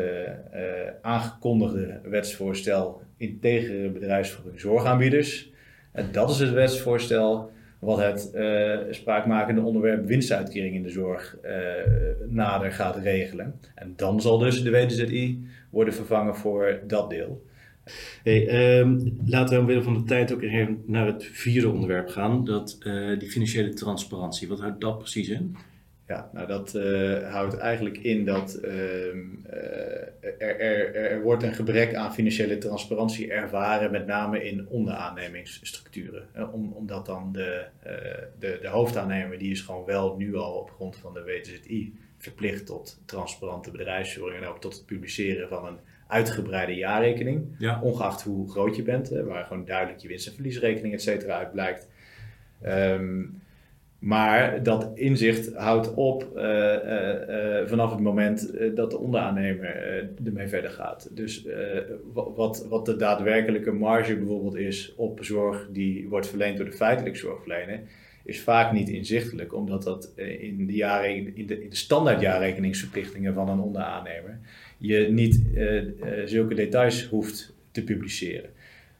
aangekondigde 1.01 1.99
wetsvoorstel 2.03 3.01
integere 3.17 3.89
bedrijfsvoering 3.89 4.59
zorgaanbieders. 4.59 5.51
En 5.91 6.11
dat 6.11 6.29
is 6.29 6.39
het 6.39 6.51
wetsvoorstel 6.51 7.51
wat 7.79 7.97
het 7.97 8.31
eh, 8.31 8.77
spraakmakende 8.89 9.61
onderwerp 9.61 10.05
winstuitkering 10.05 10.75
in 10.75 10.83
de 10.83 10.89
zorg 10.89 11.37
eh, 11.41 11.53
nader 12.27 12.71
gaat 12.71 12.97
regelen. 12.97 13.59
En 13.75 13.93
dan 13.95 14.21
zal 14.21 14.37
dus 14.37 14.63
de 14.63 14.71
WTZI 14.71 15.47
worden 15.69 15.93
vervangen 15.93 16.35
voor 16.35 16.79
dat 16.87 17.09
deel. 17.09 17.47
Hey, 18.23 18.47
ehm, 18.47 18.99
laten 19.25 19.55
we 19.55 19.61
omwille 19.61 19.81
van 19.81 19.93
de 19.93 20.03
tijd 20.03 20.33
ook 20.33 20.41
even 20.41 20.83
naar 20.85 21.05
het 21.05 21.23
vierde 21.23 21.69
onderwerp 21.69 22.07
gaan. 22.07 22.45
Dat, 22.45 22.77
eh, 22.79 23.19
die 23.19 23.29
financiële 23.29 23.73
transparantie. 23.73 24.47
Wat 24.47 24.59
houdt 24.59 24.81
dat 24.81 24.97
precies 24.97 25.29
in? 25.29 25.55
Ja, 26.07 26.29
nou 26.33 26.47
dat 26.47 26.79
houdt 27.31 27.57
eigenlijk 27.57 27.97
in 27.97 28.25
dat 28.25 28.53
ehm, 28.53 29.17
eh, 29.49 29.88
er, 30.39 30.59
er, 30.59 30.95
er 30.95 31.21
wordt 31.21 31.43
een 31.43 31.53
gebrek 31.53 31.95
aan 31.95 32.13
financiële 32.13 32.57
transparantie 32.57 33.31
ervaren, 33.31 33.91
met 33.91 34.05
name 34.05 34.43
in 34.43 34.67
onderaannemingsstructuren. 34.67 36.27
Eh, 36.33 36.53
om, 36.53 36.71
omdat 36.71 37.05
dan 37.05 37.31
de, 37.31 37.65
eh, 37.79 37.93
de, 38.39 38.57
de 38.61 38.67
hoofdaannemer, 38.67 39.37
die 39.37 39.51
is 39.51 39.61
gewoon 39.61 39.85
wel 39.85 40.15
nu 40.17 40.35
al 40.35 40.53
op 40.53 40.71
grond 40.71 40.95
van 40.95 41.13
de 41.13 41.23
WTZI 41.23 41.93
verplicht 42.17 42.65
tot 42.65 43.01
transparante 43.05 43.71
bedrijfsvoering 43.71 44.43
en 44.43 44.49
ook 44.49 44.61
tot 44.61 44.73
het 44.73 44.85
publiceren 44.85 45.49
van 45.49 45.65
een 45.65 45.77
uitgebreide 46.07 46.75
jaarrekening. 46.75 47.55
Ja. 47.57 47.81
Ongeacht 47.81 48.21
hoe 48.21 48.51
groot 48.51 48.75
je 48.75 48.83
bent, 48.83 49.09
hè, 49.09 49.23
waar 49.23 49.45
gewoon 49.45 49.65
duidelijk 49.65 49.99
je 49.99 50.07
winst- 50.07 50.27
en 50.27 50.33
verliesrekening 50.33 50.93
et 50.93 51.01
cetera 51.01 51.37
uit 51.37 51.51
blijkt. 51.51 51.87
Ehm, 52.61 53.23
maar 53.99 54.63
dat 54.63 54.91
inzicht 54.93 55.53
houdt 55.53 55.93
op 55.93 56.37
eh, 56.37 56.75
eh, 56.75 57.59
eh, 57.61 57.67
vanaf 57.67 57.91
het 57.91 57.99
moment 57.99 58.53
dat 58.75 58.91
de 58.91 58.97
onderaannemer 58.97 59.75
ermee 60.25 60.47
verder 60.47 60.69
gaat. 60.71 61.09
Dus 61.15 61.45
wa- 62.13 62.31
wat, 62.31 62.65
wat 62.69 62.85
de 62.85 62.95
daadwerkelijke 62.95 63.71
marge 63.71 64.15
bijvoorbeeld 64.17 64.55
is 64.55 64.93
op 64.95 65.19
zorg 65.21 65.67
die 65.71 66.07
wordt 66.07 66.27
verleend 66.27 66.57
door 66.57 66.65
de 66.65 66.71
feitelijk 66.71 67.17
zorgverlener, 67.17 67.79
is 68.23 68.41
vaak 68.41 68.71
niet 68.71 68.89
inzichtelijk, 68.89 69.53
omdat 69.53 69.83
dat 69.83 70.13
in 70.15 70.67
de, 70.67 70.73
jaarreken- 70.73 71.35
in 71.35 71.47
de, 71.47 71.63
in 71.63 71.69
de 71.69 71.75
standaard 71.75 72.21
jaarrekeningsverplichtingen 72.21 73.33
van 73.33 73.49
een 73.49 73.59
onderaannemer 73.59 74.39
je 74.77 75.07
niet 75.11 75.41
zulke 76.25 76.55
details 76.55 77.05
hoeft 77.05 77.53
te 77.71 77.83
publiceren. 77.83 78.49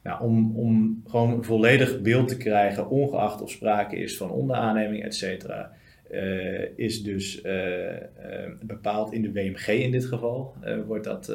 Nou, 0.02 0.22
om, 0.22 0.56
om 0.56 1.02
gewoon 1.06 1.30
een 1.30 1.44
volledig 1.44 2.00
beeld 2.00 2.28
te 2.28 2.36
krijgen, 2.36 2.88
ongeacht 2.88 3.42
of 3.42 3.50
sprake 3.50 3.96
is 3.96 4.16
van 4.16 4.30
onderaanneming, 4.30 5.04
et 5.04 5.14
cetera, 5.14 5.72
eh, 6.10 6.78
is 6.78 7.02
dus 7.02 7.40
eh, 7.40 7.96
eh, 7.96 8.02
bepaald 8.62 9.12
in 9.12 9.22
de 9.22 9.32
WMG 9.32 9.66
in 9.66 9.90
dit 9.90 10.04
geval. 10.04 10.54
wordt 10.86 11.04
dat, 11.04 11.32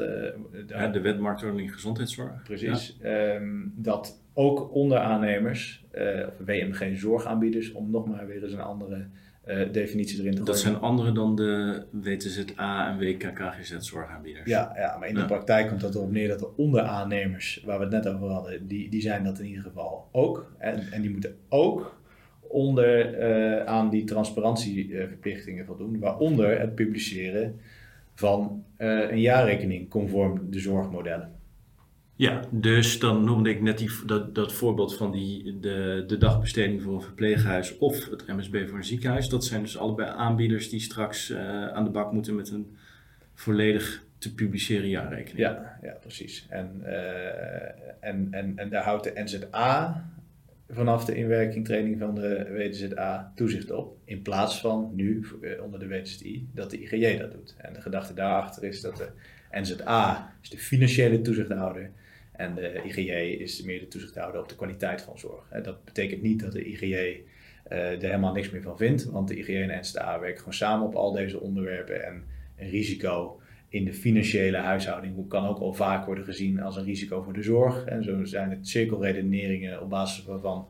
Ja, 0.68 0.88
de 0.88 1.02
wet 1.02 1.20
marktordening 1.20 1.74
gezondheidszorg. 1.74 2.44
Precies. 2.44 2.98
Ehm, 3.02 3.62
dat 3.76 4.24
ook 4.34 4.74
onderaannemers, 4.74 5.86
of 6.28 6.46
WMG 6.46 6.98
zorgaanbieders, 6.98 7.72
om 7.72 7.92
nog 7.92 8.08
maar 8.08 8.28
weer 8.28 8.44
eens 8.44 8.54
een 8.54 8.60
andere 8.60 9.06
eh, 9.46 9.72
definitie 9.72 10.20
erin 10.20 10.36
te. 10.36 10.44
Dat 10.44 10.60
zijn 10.60 10.80
andere 10.80 11.12
dan 11.12 11.36
de 11.36 11.84
WTZA 11.90 12.90
en 12.90 12.98
WKKGZ 12.98 13.78
zorgaanbieders. 13.78 14.50
Ja, 14.50 14.74
ja, 14.76 14.98
maar 14.98 15.08
in 15.08 15.16
de 15.16 15.26
praktijk 15.26 15.68
komt 15.68 15.82
dat 15.82 15.96
erop 15.96 16.12
neer 16.12 16.28
dat 16.28 16.40
de 16.40 16.56
onderaannemers, 16.56 17.62
waar 17.66 17.78
we 17.78 17.84
het 17.84 17.94
net 17.94 18.08
over 18.08 18.30
hadden, 18.30 18.68
die, 18.68 18.90
die 18.90 19.02
zijn 19.02 19.24
dat 19.24 19.40
in 19.40 19.46
ieder 19.46 19.64
geval 19.64 20.08
ook. 20.12 20.52
En, 20.58 20.92
en 20.92 21.02
die 21.02 21.12
moeten 21.12 21.36
ook 21.50 22.00
onder 22.48 23.14
eh, 23.14 23.66
aan 23.66 23.90
die 23.90 24.04
transparantieverplichtingen 24.04 25.66
voldoen, 25.66 26.00
waaronder 26.00 26.60
het 26.60 26.76
publiceren 26.76 27.60
van 28.14 28.64
eh, 28.78 29.10
een 29.10 29.22
jaarrekening 29.22 29.90
conform 29.90 30.48
de 30.50 30.60
zorgmodellen. 30.60 31.35
Ja, 32.18 32.42
dus 32.50 33.00
dan 33.00 33.24
noemde 33.24 33.50
ik 33.50 33.62
net 33.62 33.78
die, 33.78 33.90
dat, 34.06 34.36
dat 34.36 34.54
voorbeeld 34.54 34.98
van 34.98 35.12
die, 35.12 35.60
de, 35.60 36.04
de 36.08 36.18
dagbesteding 36.18 36.82
voor 36.82 36.94
een 36.94 37.02
verpleeghuis 37.02 37.78
of 37.78 38.10
het 38.10 38.28
MSB 38.28 38.68
voor 38.68 38.78
een 38.78 38.84
ziekenhuis. 38.84 39.30
Dat 39.30 39.46
zijn 39.46 39.62
dus 39.62 39.78
allebei 39.78 40.10
aanbieders 40.10 40.70
die 40.70 40.80
straks 40.80 41.30
eh, 41.30 41.68
aan 41.68 41.84
de 41.84 41.90
bak 41.90 42.12
moeten 42.12 42.36
met 42.36 42.50
een 42.50 42.78
volledig 43.34 44.04
te 44.18 44.34
publiceren 44.34 44.90
jaarrekening. 44.90 45.38
Ja, 45.38 45.80
ja 45.82 45.92
precies. 45.92 46.46
En, 46.50 46.82
eh, 46.84 48.10
en, 48.10 48.28
en, 48.32 48.54
en 48.56 48.70
daar 48.70 48.84
houdt 48.84 49.04
de 49.04 49.22
NZA 49.24 50.06
vanaf 50.70 51.06
de 51.06 51.16
inwerkingtraining 51.16 52.00
van 52.00 52.16
de 52.16 52.52
WTZA 52.52 53.32
toezicht 53.36 53.72
op. 53.72 53.98
In 54.06 54.22
plaats 54.22 54.60
van 54.60 54.92
nu 54.94 55.26
eh, 55.42 55.64
onder 55.64 55.80
de 55.80 55.88
WTZI 55.88 56.48
dat 56.54 56.70
de 56.70 56.82
IGJ 56.82 57.18
dat 57.18 57.32
doet. 57.32 57.56
En 57.58 57.74
de 57.74 57.82
gedachte 57.82 58.14
daarachter 58.14 58.64
is 58.64 58.82
dat 58.82 58.98
de 58.98 59.08
NZA 59.52 60.34
is 60.42 60.50
de 60.50 60.58
financiële 60.58 61.22
toezichthouder 61.22 61.92
en 62.38 62.56
de 62.56 62.82
IGJ 62.84 63.12
is 63.12 63.62
meer 63.62 63.80
de 63.80 63.88
toezichthouder 63.88 64.42
op 64.42 64.50
de 64.50 64.56
kwaliteit 64.56 65.02
van 65.02 65.20
zorg. 65.20 65.50
Dat 65.64 65.86
betekent 65.86 66.22
niet 66.22 66.40
dat 66.40 66.52
de 66.52 66.66
IGJ 66.66 67.24
eh, 67.64 67.92
er 67.92 68.02
helemaal 68.02 68.34
niks 68.34 68.50
meer 68.50 68.62
van 68.62 68.78
vindt, 68.78 69.06
want 69.06 69.28
de 69.28 69.38
IGJ 69.38 69.62
en 69.62 69.68
de 69.68 69.78
NZA 69.80 70.20
werken 70.20 70.38
gewoon 70.38 70.54
samen 70.54 70.88
op 70.88 70.96
al 70.96 71.12
deze 71.12 71.40
onderwerpen 71.40 72.06
en 72.06 72.24
een 72.58 72.70
risico 72.70 73.40
in 73.70 73.86
de 73.86 73.94
financiële 73.94 74.58
huishouding 74.58 75.28
kan 75.28 75.48
ook 75.48 75.60
al 75.60 75.74
vaak 75.74 76.06
worden 76.06 76.24
gezien 76.24 76.62
als 76.62 76.76
een 76.76 76.84
risico 76.84 77.22
voor 77.22 77.34
de 77.34 77.44
zorg. 77.44 77.86
En 77.86 78.04
zo 78.04 78.26
zijn 78.26 78.50
het 78.50 78.68
cirkelredeneringen 78.68 79.82
op 79.82 79.90
basis 79.90 80.26
waarvan 80.26 80.68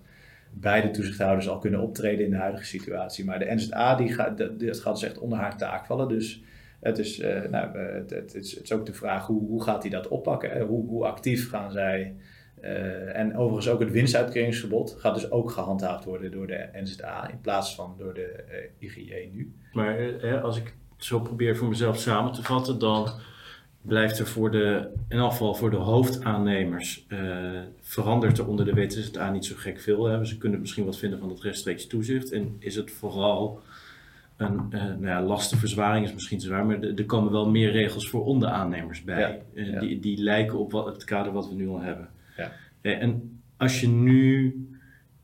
beide 0.54 0.91
toezichthouders 0.91 1.49
al 1.49 1.60
kunnen 1.60 1.80
optreden 1.80 2.25
in 2.25 2.32
de 2.32 2.38
huidige 2.38 2.65
situatie. 2.65 3.25
Maar 3.25 3.39
de 3.39 3.54
NZA 3.54 3.95
die 3.95 4.13
gaat, 4.13 4.38
dat 4.38 4.80
gaat 4.80 4.93
dus 4.93 5.10
echt 5.10 5.17
onder 5.17 5.38
haar 5.38 5.58
taak 5.58 5.86
vallen. 5.86 6.08
Dus 6.08 6.43
het 6.86 6.98
is, 6.98 7.19
eh, 7.19 7.41
nou, 7.50 7.78
eh, 7.78 7.93
het, 7.93 8.10
het, 8.10 8.36
is, 8.36 8.56
het 8.56 8.63
is 8.63 8.71
ook 8.71 8.86
de 8.86 8.93
vraag 8.93 9.26
hoe, 9.28 9.48
hoe 9.48 9.63
gaat 9.63 9.82
hij 9.82 9.91
dat 9.91 10.08
oppakken? 10.08 10.52
hè? 10.52 10.63
Hoe, 10.63 10.88
hoe 10.88 11.06
actief 11.06 11.50
gaan 11.50 11.71
zij? 11.71 12.15
eh, 12.65 13.17
en 13.17 13.38
overigens 13.38 13.69
ook 13.74 13.80
het 13.80 13.91
winstuitkeringsverbod 13.91 14.95
gaat 15.00 15.15
dus 15.15 15.32
ook 15.32 15.52
gehandhaafd 15.52 16.04
worden 16.04 16.32
door 16.32 16.48
de 16.48 16.69
NZA 16.74 17.30
in 17.30 17.41
plaats 17.41 17.76
van 17.76 17.95
door 17.98 18.13
de 18.13 18.26
eh, 18.26 18.88
IGJ 18.88 19.30
nu. 19.34 19.54
Maar 19.74 19.98
eh, 19.98 20.43
als 20.43 20.58
ik 20.58 20.74
het 20.95 21.06
zo 21.06 21.19
probeer 21.19 21.58
voor 21.58 21.67
mezelf 21.67 21.98
samen 21.98 22.32
te 22.32 22.43
vatten, 22.43 22.80
dan 22.80 23.10
blijft 23.82 24.19
er 24.19 24.28
voor 24.28 24.52
de, 24.52 24.88
in 25.10 25.19
geval 25.19 25.56
voor 25.56 25.69
de 25.69 25.76
hoofdaannemers, 25.76 27.06
eh, 27.08 27.19
verandert 27.82 28.38
er 28.38 28.48
onder 28.48 28.65
de 28.65 28.74
WTZA 28.74 29.32
niet 29.32 29.45
zo 29.45 29.56
gek 29.58 29.80
veel. 29.82 30.06
Hè. 30.06 30.26
Ze 30.26 30.38
kunnen 30.38 30.60
misschien 30.60 30.86
wat 30.86 30.98
vinden 30.98 31.19
van 31.19 31.30
het 31.30 31.41
rechtstreeks 31.41 31.88
toezicht. 31.88 32.32
En 32.32 32.56
is 32.60 32.76
het 32.76 32.91
vooral 32.91 33.62
een 34.38 34.60
eh, 34.69 34.84
nou 34.84 35.06
ja, 35.06 35.24
lastenverzwaring 35.24 36.06
is 36.06 36.13
misschien 36.13 36.38
te 36.38 36.45
zwaar, 36.45 36.65
maar 36.65 36.82
er 36.82 37.06
komen 37.06 37.32
wel 37.32 37.50
meer 37.50 37.71
regels 37.71 38.10
voor 38.10 38.26
onderaannemers 38.26 39.04
bij. 39.04 39.19
Ja, 39.19 39.38
eh, 39.62 39.71
ja. 39.71 39.80
Die, 39.80 40.00
die 40.00 40.17
lijken 40.17 40.60
op 40.60 40.71
wat, 40.71 40.86
het 40.86 41.04
kader 41.04 41.32
wat 41.32 41.50
we 41.50 41.56
nu 41.56 41.67
al 41.67 41.82
hebben. 41.82 42.10
Ja. 42.38 42.52
Eh, 42.82 43.02
en 43.02 43.39
als 43.58 43.82
je 43.82 43.88
nu 43.88 44.56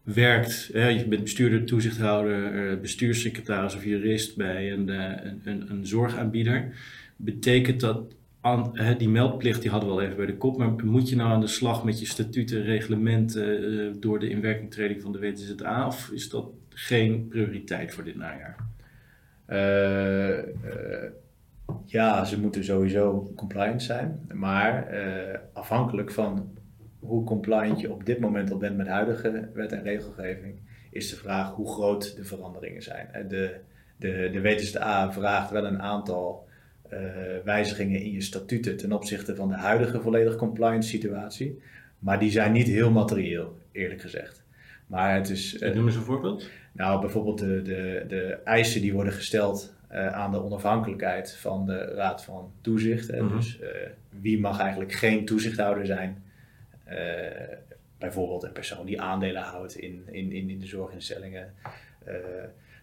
werkt, 0.04 0.70
hè, 0.74 0.88
je 0.88 1.08
bent 1.08 1.24
bestuurder, 1.24 1.66
toezichthouder, 1.66 2.80
bestuurssecretaris 2.80 3.76
of 3.76 3.84
jurist 3.84 4.36
bij 4.36 4.72
een, 4.74 4.88
een, 4.88 5.42
een, 5.44 5.72
een 5.72 5.88
zorgaanbieder, 5.88 6.76
betekent 7.16 7.80
dat 7.80 8.14
aan, 8.42 8.70
hè, 8.74 8.96
die 8.96 9.10
meldplicht 9.10 9.62
die 9.62 9.72
hadden 9.72 9.90
we 9.90 9.96
al 9.96 10.02
even 10.02 10.16
bij 10.16 10.26
de 10.26 10.38
kop, 10.38 10.58
maar 10.58 10.86
moet 10.86 11.10
je 11.10 11.16
nou 11.16 11.30
aan 11.30 11.42
de 11.42 11.48
slag 11.48 11.84
met 11.84 12.00
je 12.00 12.06
statuten, 12.06 12.64
reglementen 12.64 14.00
door 14.00 14.20
de 14.20 14.30
inwerkingtreding 14.30 15.02
van 15.02 15.12
de 15.12 15.20
WTZA 15.20 15.88
of 15.88 16.10
is 16.14 16.30
dat 16.30 16.46
geen 16.70 17.28
prioriteit 17.28 17.94
voor 17.94 18.04
dit 18.04 18.16
najaar? 18.16 18.56
Eh, 19.52 20.38
eh, 20.38 21.12
ja, 21.86 22.26
ze 22.26 22.40
moeten 22.40 22.64
sowieso 22.64 23.32
compliant 23.36 23.84
zijn. 23.84 24.30
Maar 24.34 24.88
eh, 24.88 25.40
afhankelijk 25.54 26.12
van 26.12 26.58
hoe 27.00 27.24
compliant 27.24 27.80
je 27.80 27.92
op 27.92 28.06
dit 28.06 28.20
moment 28.20 28.52
al 28.52 28.58
bent 28.58 28.78
met 28.78 28.88
huidige 28.88 29.50
wet 29.54 29.72
en 29.72 29.84
regelgeving, 29.84 30.56
is 30.92 31.10
de 31.10 31.16
vraag 31.16 31.54
hoe 31.54 31.72
groot 31.72 32.16
de 32.16 32.24
veranderingen 32.24 32.82
zijn. 32.82 33.08
De, 33.28 33.56
de, 33.98 34.30
de 34.32 34.42
WTZA 34.42 35.12
vraagt 35.12 35.52
wel 35.52 35.66
een 35.66 35.82
aantal 35.82 36.50
wijzigingen 37.44 38.02
in 38.02 38.12
je 38.12 38.22
statuten 38.22 38.78
ten 38.78 38.92
opzichte 38.92 39.36
van 39.36 39.48
de 39.48 39.56
huidige 39.56 40.02
volledig 40.02 40.36
compliant 40.36 40.86
situatie. 40.86 41.62
Maar 42.00 42.20
die 42.20 42.32
zijn 42.32 42.52
niet 42.52 42.68
heel 42.68 42.92
materieel, 42.92 43.58
eerlijk 43.72 44.02
gezegd. 44.02 44.44
Maar 44.88 45.16
het 45.16 45.30
is, 45.30 45.60
Noem 45.74 45.86
eens 45.86 45.96
een 45.96 46.02
voorbeeld. 46.02 46.50
Nou, 46.72 47.02
bijvoorbeeld 47.02 47.40
de, 47.40 47.62
de, 47.62 48.06
de 48.08 48.40
eisen 48.44 48.82
die 48.82 48.94
worden 48.94 49.14
gesteld 49.14 49.74
eh, 49.88 50.08
aan 50.08 50.32
de 50.32 50.44
onafhankelijkheid 50.44 51.36
van 51.36 51.66
de 51.66 51.78
Raad 51.78 52.24
van 52.24 52.52
Toezicht. 52.62 53.08
Hè. 53.08 53.22
Mhm. 53.22 53.36
Dus 53.36 53.60
eh, 53.60 53.70
wie 54.10 54.40
mag 54.40 54.60
eigenlijk 54.60 54.92
geen 54.92 55.26
toezichthouder 55.26 55.86
zijn? 55.86 56.24
Eh, 56.84 56.98
bijvoorbeeld 57.98 58.44
een 58.44 58.52
persoon 58.52 58.86
die 58.86 59.02
aandelen 59.02 59.42
houdt 59.42 59.76
in, 59.76 60.04
in, 60.06 60.32
in, 60.32 60.50
in 60.50 60.60
de 60.60 60.66
zorginstellingen. 60.66 61.54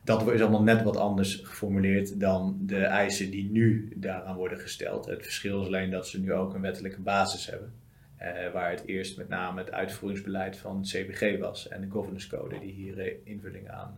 Dat 0.05 0.33
is 0.33 0.41
allemaal 0.41 0.63
net 0.63 0.83
wat 0.83 0.97
anders 0.97 1.35
geformuleerd 1.35 2.21
dan 2.21 2.59
de 2.61 2.85
eisen 2.85 3.31
die 3.31 3.51
nu 3.51 3.93
daaraan 3.97 4.37
worden 4.37 4.59
gesteld. 4.59 5.07
Het 5.07 5.23
verschil 5.23 5.61
is 5.61 5.67
alleen 5.67 5.91
dat 5.91 6.09
ze 6.09 6.21
nu 6.21 6.33
ook 6.33 6.55
een 6.55 6.61
wettelijke 6.61 7.01
basis 7.01 7.47
hebben. 7.47 7.73
Eh, 8.19 8.53
waar 8.53 8.71
het 8.71 8.83
eerst 8.87 9.17
met 9.17 9.29
name 9.29 9.61
het 9.61 9.73
uitvoeringsbeleid 9.73 10.57
van 10.57 10.77
het 10.77 10.87
CBG 10.87 11.39
was 11.39 11.69
en 11.69 11.81
de 11.81 11.91
governance 11.91 12.29
code 12.29 12.59
die 12.59 12.73
hier 12.73 12.99
eh, 12.99 13.15
invulling 13.25 13.71
aan, 13.71 13.95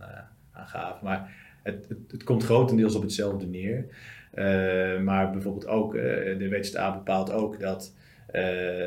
gaf. 0.53 1.03
Maar 1.03 1.33
het, 1.63 1.89
het, 2.11 2.25
komt 2.25 2.45
grotendeels 2.45 2.95
op 2.95 3.03
hetzelfde 3.03 3.47
neer. 3.47 3.85
Maar 5.03 5.31
bijvoorbeeld 5.31 5.67
ook, 5.67 5.93
de 5.93 6.49
WTA 6.51 6.95
bepaalt 6.95 7.33
ook 7.33 7.61
dat, 7.61 7.95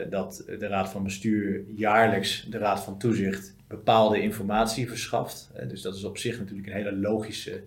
dat 0.10 0.44
de 0.60 0.68
Raad 0.68 0.90
van 0.90 1.04
Bestuur 1.04 1.64
jaarlijks 1.76 2.48
de 2.50 2.58
Raad 2.58 2.84
van 2.84 2.98
Toezicht 2.98 3.56
bepaalde 3.68 4.22
informatie 4.22 4.88
verschaft. 4.88 5.52
Dus 5.68 5.82
dat 5.82 5.96
is 5.96 6.04
op 6.04 6.18
zich 6.18 6.40
natuurlijk 6.40 6.68
een 6.68 6.74
hele 6.74 6.96
logische 6.96 7.64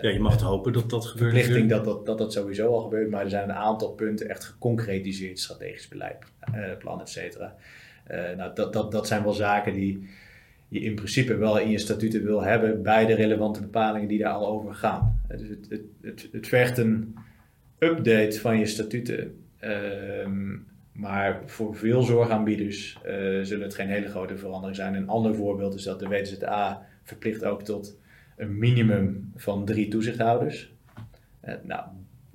Ja, 0.00 0.10
je 0.10 0.20
mag 0.20 0.40
hopen 0.40 0.72
dat 0.72 0.90
dat 0.90 1.06
gebeurt. 1.06 1.32
verplichting 1.32 1.70
dat 1.70 1.84
dat, 1.84 2.06
dat 2.06 2.18
dat 2.18 2.32
sowieso 2.32 2.72
al 2.72 2.80
gebeurt, 2.80 3.10
maar 3.10 3.22
er 3.22 3.30
zijn 3.30 3.48
een 3.48 3.54
aantal 3.54 3.90
punten 3.90 4.28
echt 4.28 4.44
geconcretiseerd, 4.44 5.38
strategisch 5.38 5.88
beleid, 5.88 6.18
eh, 6.40 6.76
plan, 6.78 7.00
et 7.00 7.08
cetera. 7.08 7.56
Eh, 8.04 8.36
nou, 8.36 8.54
dat, 8.54 8.72
dat, 8.72 8.92
dat 8.92 9.06
zijn 9.06 9.22
wel 9.22 9.32
zaken 9.32 9.72
die 9.72 10.08
je 10.68 10.80
in 10.80 10.94
principe 10.94 11.36
wel 11.36 11.58
in 11.58 11.70
je 11.70 11.78
statuten 11.78 12.24
wil 12.24 12.42
hebben 12.42 12.82
bij 12.82 13.06
de 13.06 13.14
relevante 13.14 13.60
bepalingen 13.60 14.08
die 14.08 14.18
daar 14.18 14.32
al 14.32 14.48
over 14.48 14.74
gaan. 14.74 15.20
Eh, 15.28 15.38
dus 15.38 15.48
het, 15.48 15.66
het, 15.68 15.82
het, 16.02 16.28
het 16.32 16.46
vergt 16.46 16.78
een 16.78 17.14
update 17.78 18.40
van 18.40 18.58
je 18.58 18.66
statuten. 18.66 19.44
Ehm, 19.58 20.56
maar 20.92 21.42
voor 21.46 21.76
veel 21.76 22.02
zorgaanbieders 22.02 22.98
eh, 23.02 23.14
zullen 23.42 23.62
het 23.64 23.74
geen 23.74 23.88
hele 23.88 24.08
grote 24.08 24.36
verandering 24.36 24.76
zijn. 24.76 24.94
Een 24.94 25.08
ander 25.08 25.34
voorbeeld 25.34 25.74
is 25.74 25.82
dat 25.82 25.98
de 25.98 26.08
WZA 26.08 26.86
verplicht 27.02 27.44
ook 27.44 27.62
tot 27.62 27.98
een 28.36 28.58
minimum 28.58 29.32
van 29.36 29.64
drie 29.64 29.88
toezichthouders. 29.88 30.72
Eh, 31.40 31.54
nou, 31.62 31.84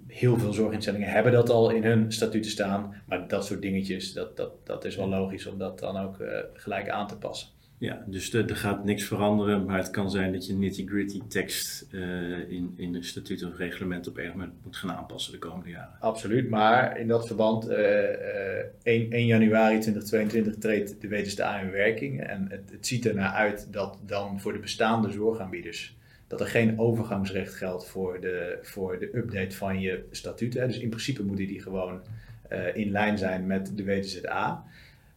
heel 0.07 0.37
veel 0.37 0.53
zorginstellingen 0.53 1.09
hebben 1.09 1.31
dat 1.31 1.49
al 1.49 1.69
in 1.69 1.83
hun 1.83 2.11
statuten 2.11 2.51
staan. 2.51 2.93
Maar 3.05 3.27
dat 3.27 3.45
soort 3.45 3.61
dingetjes, 3.61 4.13
dat, 4.13 4.37
dat, 4.37 4.51
dat 4.63 4.85
is 4.85 4.95
wel 4.95 5.09
logisch 5.09 5.45
om 5.45 5.57
dat 5.57 5.79
dan 5.79 5.97
ook 5.97 6.19
eh, 6.19 6.39
gelijk 6.53 6.89
aan 6.89 7.07
te 7.07 7.17
passen. 7.17 7.47
Ja, 7.79 8.03
dus 8.05 8.33
er, 8.33 8.55
gaat 8.55 8.83
niks 8.83 9.03
veranderen, 9.03 9.65
maar 9.65 9.77
het 9.77 9.89
kan 9.89 10.11
zijn 10.11 10.33
dat 10.33 10.45
je 10.45 10.53
nitty-gritty 10.53 11.21
tekst 11.27 11.87
eh, 11.91 12.49
in, 12.49 12.73
in 12.75 12.91
de 12.91 13.03
statuten 13.03 13.47
of 13.47 13.57
reglement 13.57 14.07
op 14.07 14.17
een 14.17 14.29
moment 14.29 14.53
moet 14.63 14.77
gaan 14.77 14.91
aanpassen 14.91 15.31
de 15.31 15.39
komende 15.39 15.69
jaren. 15.69 15.99
Absoluut, 15.99 16.49
maar 16.49 16.99
in 16.99 17.07
dat 17.07 17.27
verband, 17.27 17.67
eh, 17.67 18.59
eh, 18.59 18.65
1, 18.83 19.11
1 19.11 19.25
januari 19.25 19.79
2022 19.79 20.55
treedt 20.55 21.01
de 21.01 21.07
WTSDA 21.07 21.59
in 21.59 21.71
werking. 21.71 22.23
En 22.23 22.47
het, 22.49 22.71
het 22.71 22.87
ziet 22.87 23.05
ernaar 23.05 23.33
uit 23.33 23.67
dat 23.71 23.99
dan 24.05 24.39
voor 24.39 24.53
de 24.53 24.59
bestaande 24.59 25.11
zorgaanbieders, 25.11 25.97
dat 26.27 26.39
er 26.39 26.47
geen 26.47 26.79
overgangsrecht 26.79 27.53
geldt 27.53 27.87
voor 27.87 28.19
de, 28.21 28.59
voor 28.61 28.99
de 28.99 29.17
update 29.17 29.55
van 29.55 29.79
je 29.79 30.03
statuten. 30.11 30.67
Dus 30.67 30.79
in 30.79 30.89
principe 30.89 31.23
moeten 31.23 31.47
die 31.47 31.61
gewoon 31.61 32.01
eh, 32.49 32.75
in 32.75 32.91
lijn 32.91 33.17
zijn 33.17 33.47
met 33.47 33.77
de 33.77 33.83
WTZA. 33.83 34.63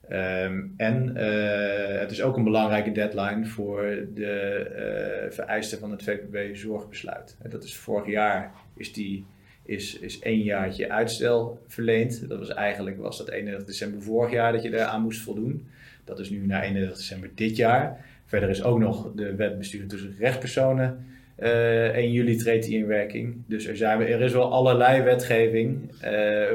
Ehm, 0.08 0.62
en 0.76 1.16
eh, 1.16 2.00
het 2.00 2.10
is 2.10 2.22
ook 2.22 2.36
een 2.36 2.44
belangrijke 2.44 2.92
deadline 2.92 3.46
voor 3.46 4.06
de 4.14 4.26
eh, 4.26 5.30
vereisten 5.30 5.78
van 5.78 5.90
het 5.90 6.02
VPB-zorgbesluit. 6.02 7.36
Eh, 7.42 7.50
Dat 7.50 7.64
is 7.64 7.76
vorig 7.76 8.06
jaar 8.06 8.52
is, 8.76 8.92
die, 8.92 9.24
is, 9.62 9.98
is 9.98 10.18
één 10.18 10.42
jaartje 10.42 10.90
uitstel 10.90 11.62
verleend. 11.66 12.28
Dat 12.28 12.38
was 12.38 12.48
eigenlijk 12.48 12.98
was 12.98 13.18
dat 13.18 13.28
31 13.28 13.66
december 13.66 14.02
vorig 14.02 14.32
jaar 14.32 14.52
dat 14.52 14.62
je 14.62 14.70
daar 14.70 14.86
aan 14.86 15.02
moest 15.02 15.20
voldoen. 15.20 15.66
Dat 16.04 16.18
is 16.18 16.30
nu 16.30 16.46
naar 16.46 16.62
31 16.62 16.96
december 16.96 17.30
dit 17.34 17.56
jaar. 17.56 18.04
Verder 18.26 18.48
is 18.48 18.62
ook 18.62 18.78
nog 18.78 19.12
de 19.14 19.34
wet 19.34 19.58
bestuur 19.58 19.80
en 19.80 19.88
toezicht 19.88 20.18
rechtspersonen 20.18 21.06
Eh 21.42 21.94
1 21.96 22.12
juli 22.12 22.36
treedt 22.36 22.66
die 22.66 22.78
in 22.78 22.86
werking. 22.86 23.34
Dus 23.46 23.66
er, 23.66 23.76
zijn, 23.76 24.00
er 24.00 24.20
is 24.20 24.32
wel 24.32 24.52
allerlei 24.52 25.02
wetgeving 25.02 25.90
eh, 26.00 26.10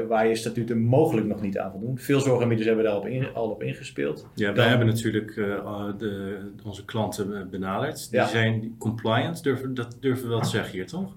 waar 0.08 0.26
je 0.28 0.34
statuten 0.34 0.78
mogelijk 0.78 1.26
nog 1.26 1.40
niet 1.42 1.58
aan 1.58 1.70
voldoen. 1.70 1.98
Veel 1.98 2.20
zorgaanbieders 2.20 2.66
hebben 2.68 2.84
daar 2.84 2.96
op 2.96 3.06
in- 3.06 3.34
al 3.34 3.48
op 3.50 3.62
ingespeeld. 3.62 4.26
Ja, 4.34 4.52
wij 4.52 4.66
hebben 4.68 4.86
natuurlijk 4.86 5.36
eh, 5.36 5.84
de, 5.98 6.36
onze 6.64 6.84
klanten 6.84 7.48
benaderd. 7.50 8.10
Die 8.10 8.20
Ja. 8.20 8.26
zijn 8.26 8.74
compliant, 8.78 9.42
durven, 9.42 9.74
dat 9.74 9.96
durven 10.00 10.24
we 10.24 10.30
wel 10.30 10.40
te 10.40 10.48
zeggen 10.48 10.72
hier, 10.72 10.86
toch? 10.86 11.12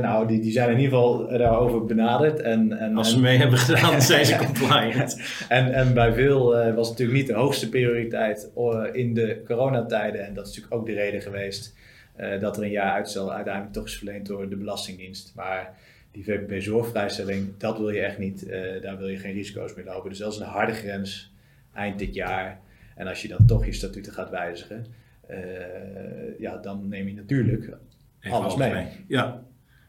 Nou, 0.00 0.26
die, 0.28 0.40
die 0.40 0.52
zijn 0.52 0.70
in 0.70 0.78
ieder 0.78 0.92
geval 0.98 1.28
daarover 1.28 1.84
benaderd. 1.84 2.40
En, 2.40 2.78
en, 2.78 2.96
Als 2.96 3.10
ze 3.10 3.20
mee 3.20 3.38
hebben 3.38 3.58
gedaan, 3.58 4.02
zijn 4.02 4.26
ze 4.26 4.36
compliant. 4.36 5.20
En, 5.48 5.72
en 5.72 5.94
bij 5.94 6.12
veel 6.12 6.44
was 6.52 6.88
het 6.88 6.98
natuurlijk 6.98 7.18
niet 7.18 7.26
de 7.26 7.34
hoogste 7.34 7.68
prioriteit 7.68 8.50
in 8.92 9.14
de 9.14 9.42
coronatijden. 9.46 10.26
En 10.26 10.34
dat 10.34 10.46
is 10.46 10.54
natuurlijk 10.56 10.80
ook 10.80 10.86
de 10.86 10.92
reden 10.94 11.20
geweest 11.20 11.74
eh, 12.12 12.40
dat 12.40 12.56
er 12.56 12.62
een 12.62 12.70
jaar 12.70 12.92
uitstel 12.92 13.32
uiteindelijk 13.32 13.74
toch 13.74 13.86
is 13.86 13.96
verleend 13.96 14.26
door 14.26 14.48
de 14.48 14.56
Belastingdienst. 14.56 15.32
Maar 15.34 15.74
die 16.10 16.24
VPP-zorgvrijstelling, 16.24 17.56
dat 17.56 17.78
wil 17.78 17.90
je 17.90 18.00
echt 18.00 18.18
niet. 18.18 18.46
eh, 18.46 18.82
daar 18.82 18.98
wil 18.98 19.08
je 19.08 19.18
geen 19.18 19.32
risico's 19.32 19.74
mee 19.74 19.84
lopen. 19.84 20.10
Dus 20.10 20.18
dat 20.18 20.32
is 20.32 20.38
een 20.38 20.46
harde 20.46 20.72
grens 20.72 21.32
eind 21.72 21.98
dit 21.98 22.14
jaar. 22.14 22.60
En 22.94 23.06
als 23.06 23.22
je 23.22 23.28
dan 23.28 23.46
toch 23.46 23.64
je 23.64 23.72
statuten 23.72 24.12
gaat 24.12 24.30
wijzigen, 24.30 24.86
eh, 25.26 26.38
ja, 26.38 26.56
dan 26.56 26.88
neem 26.88 27.08
je 27.08 27.14
natuurlijk 27.14 27.76
Even 28.20 28.38
Alles 28.38 28.56
mee. 28.56 28.86
Ja. 29.08 29.44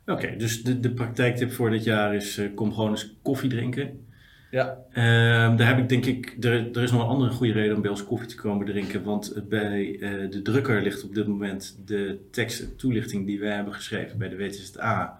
Oké, 0.05 0.36
dus 0.36 0.63
de, 0.63 0.79
de 0.79 0.91
praktijktip 0.91 1.51
voor 1.51 1.69
dit 1.69 1.83
jaar 1.83 2.15
is: 2.15 2.41
kom 2.55 2.73
gewoon 2.73 2.89
eens 2.89 3.15
koffie 3.21 3.49
drinken. 3.49 4.07
Ja. 4.54 4.78
Ehm, 4.92 5.56
daar 5.56 5.68
heb 5.68 5.78
ik 5.78 5.89
denk 5.89 6.06
ik, 6.06 6.38
er, 6.39 6.76
er 6.76 6.84
is 6.84 6.92
nog 6.92 7.02
een 7.02 7.08
andere 7.08 7.32
goede 7.32 7.54
reden 7.54 7.76
om 7.76 7.82
bij 7.82 7.92
ons 7.92 8.06
koffie 8.06 8.28
te 8.28 8.36
komen 8.36 8.66
drinken. 8.66 9.04
Want 9.04 9.50
bij 9.50 10.00
eh, 10.00 10.32
de 10.32 10.42
drukker 10.42 10.82
ligt 10.82 11.04
op 11.04 11.16
dit 11.16 11.28
moment 11.28 11.78
de 11.86 12.20
tekst 12.32 12.62
en 12.62 12.76
toelichting 12.76 13.26
die 13.26 13.39
wij 13.39 13.56
hebben 13.56 13.74
geschreven 13.74 14.18
bij 14.18 14.30
de 14.30 14.38
WTZA. 14.38 15.20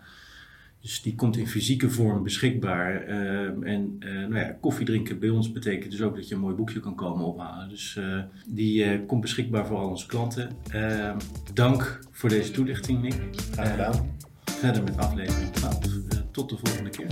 Dus 0.82 1.02
die 1.02 1.16
komt 1.16 1.38
in 1.38 1.48
fysieke 1.48 1.90
vorm 1.90 2.24
beschikbaar. 2.24 3.02
Ehm, 3.02 3.64
en 3.64 3.96
eh, 4.00 4.14
nou 4.14 4.36
ja, 4.36 4.58
koffie 4.62 4.86
drinken 4.86 5.20
bij 5.20 5.30
ons 5.30 5.52
betekent 5.52 5.92
dus 5.92 6.02
ook 6.02 6.16
dat 6.16 6.28
je 6.28 6.36
een 6.36 6.42
mooi 6.42 6.56
boekje 6.56 6.80
kan 6.80 6.96
komen 6.96 7.26
ophalen. 7.26 7.70
Dus 7.70 7.96
eh, 7.96 8.20
die 8.48 9.06
komt 9.06 9.22
beschikbaar 9.22 9.68
voor 9.68 9.78
al 9.78 9.90
onze 9.90 10.08
klanten. 10.08 10.50
Ehm, 10.70 11.18
dank 11.54 12.00
voor 12.12 12.30
deze 12.30 12.52
toelichting, 12.52 13.02
Nick. 13.02 13.20
graag 13.52 13.72
gedaan. 13.72 14.18
Verder 14.46 14.84
met 14.84 14.98
aflevering 14.98 15.52
12. 15.52 15.80
Eh, 15.84 16.20
tot 16.32 16.50
de 16.50 16.58
volgende 16.58 16.90
keer. 16.90 17.08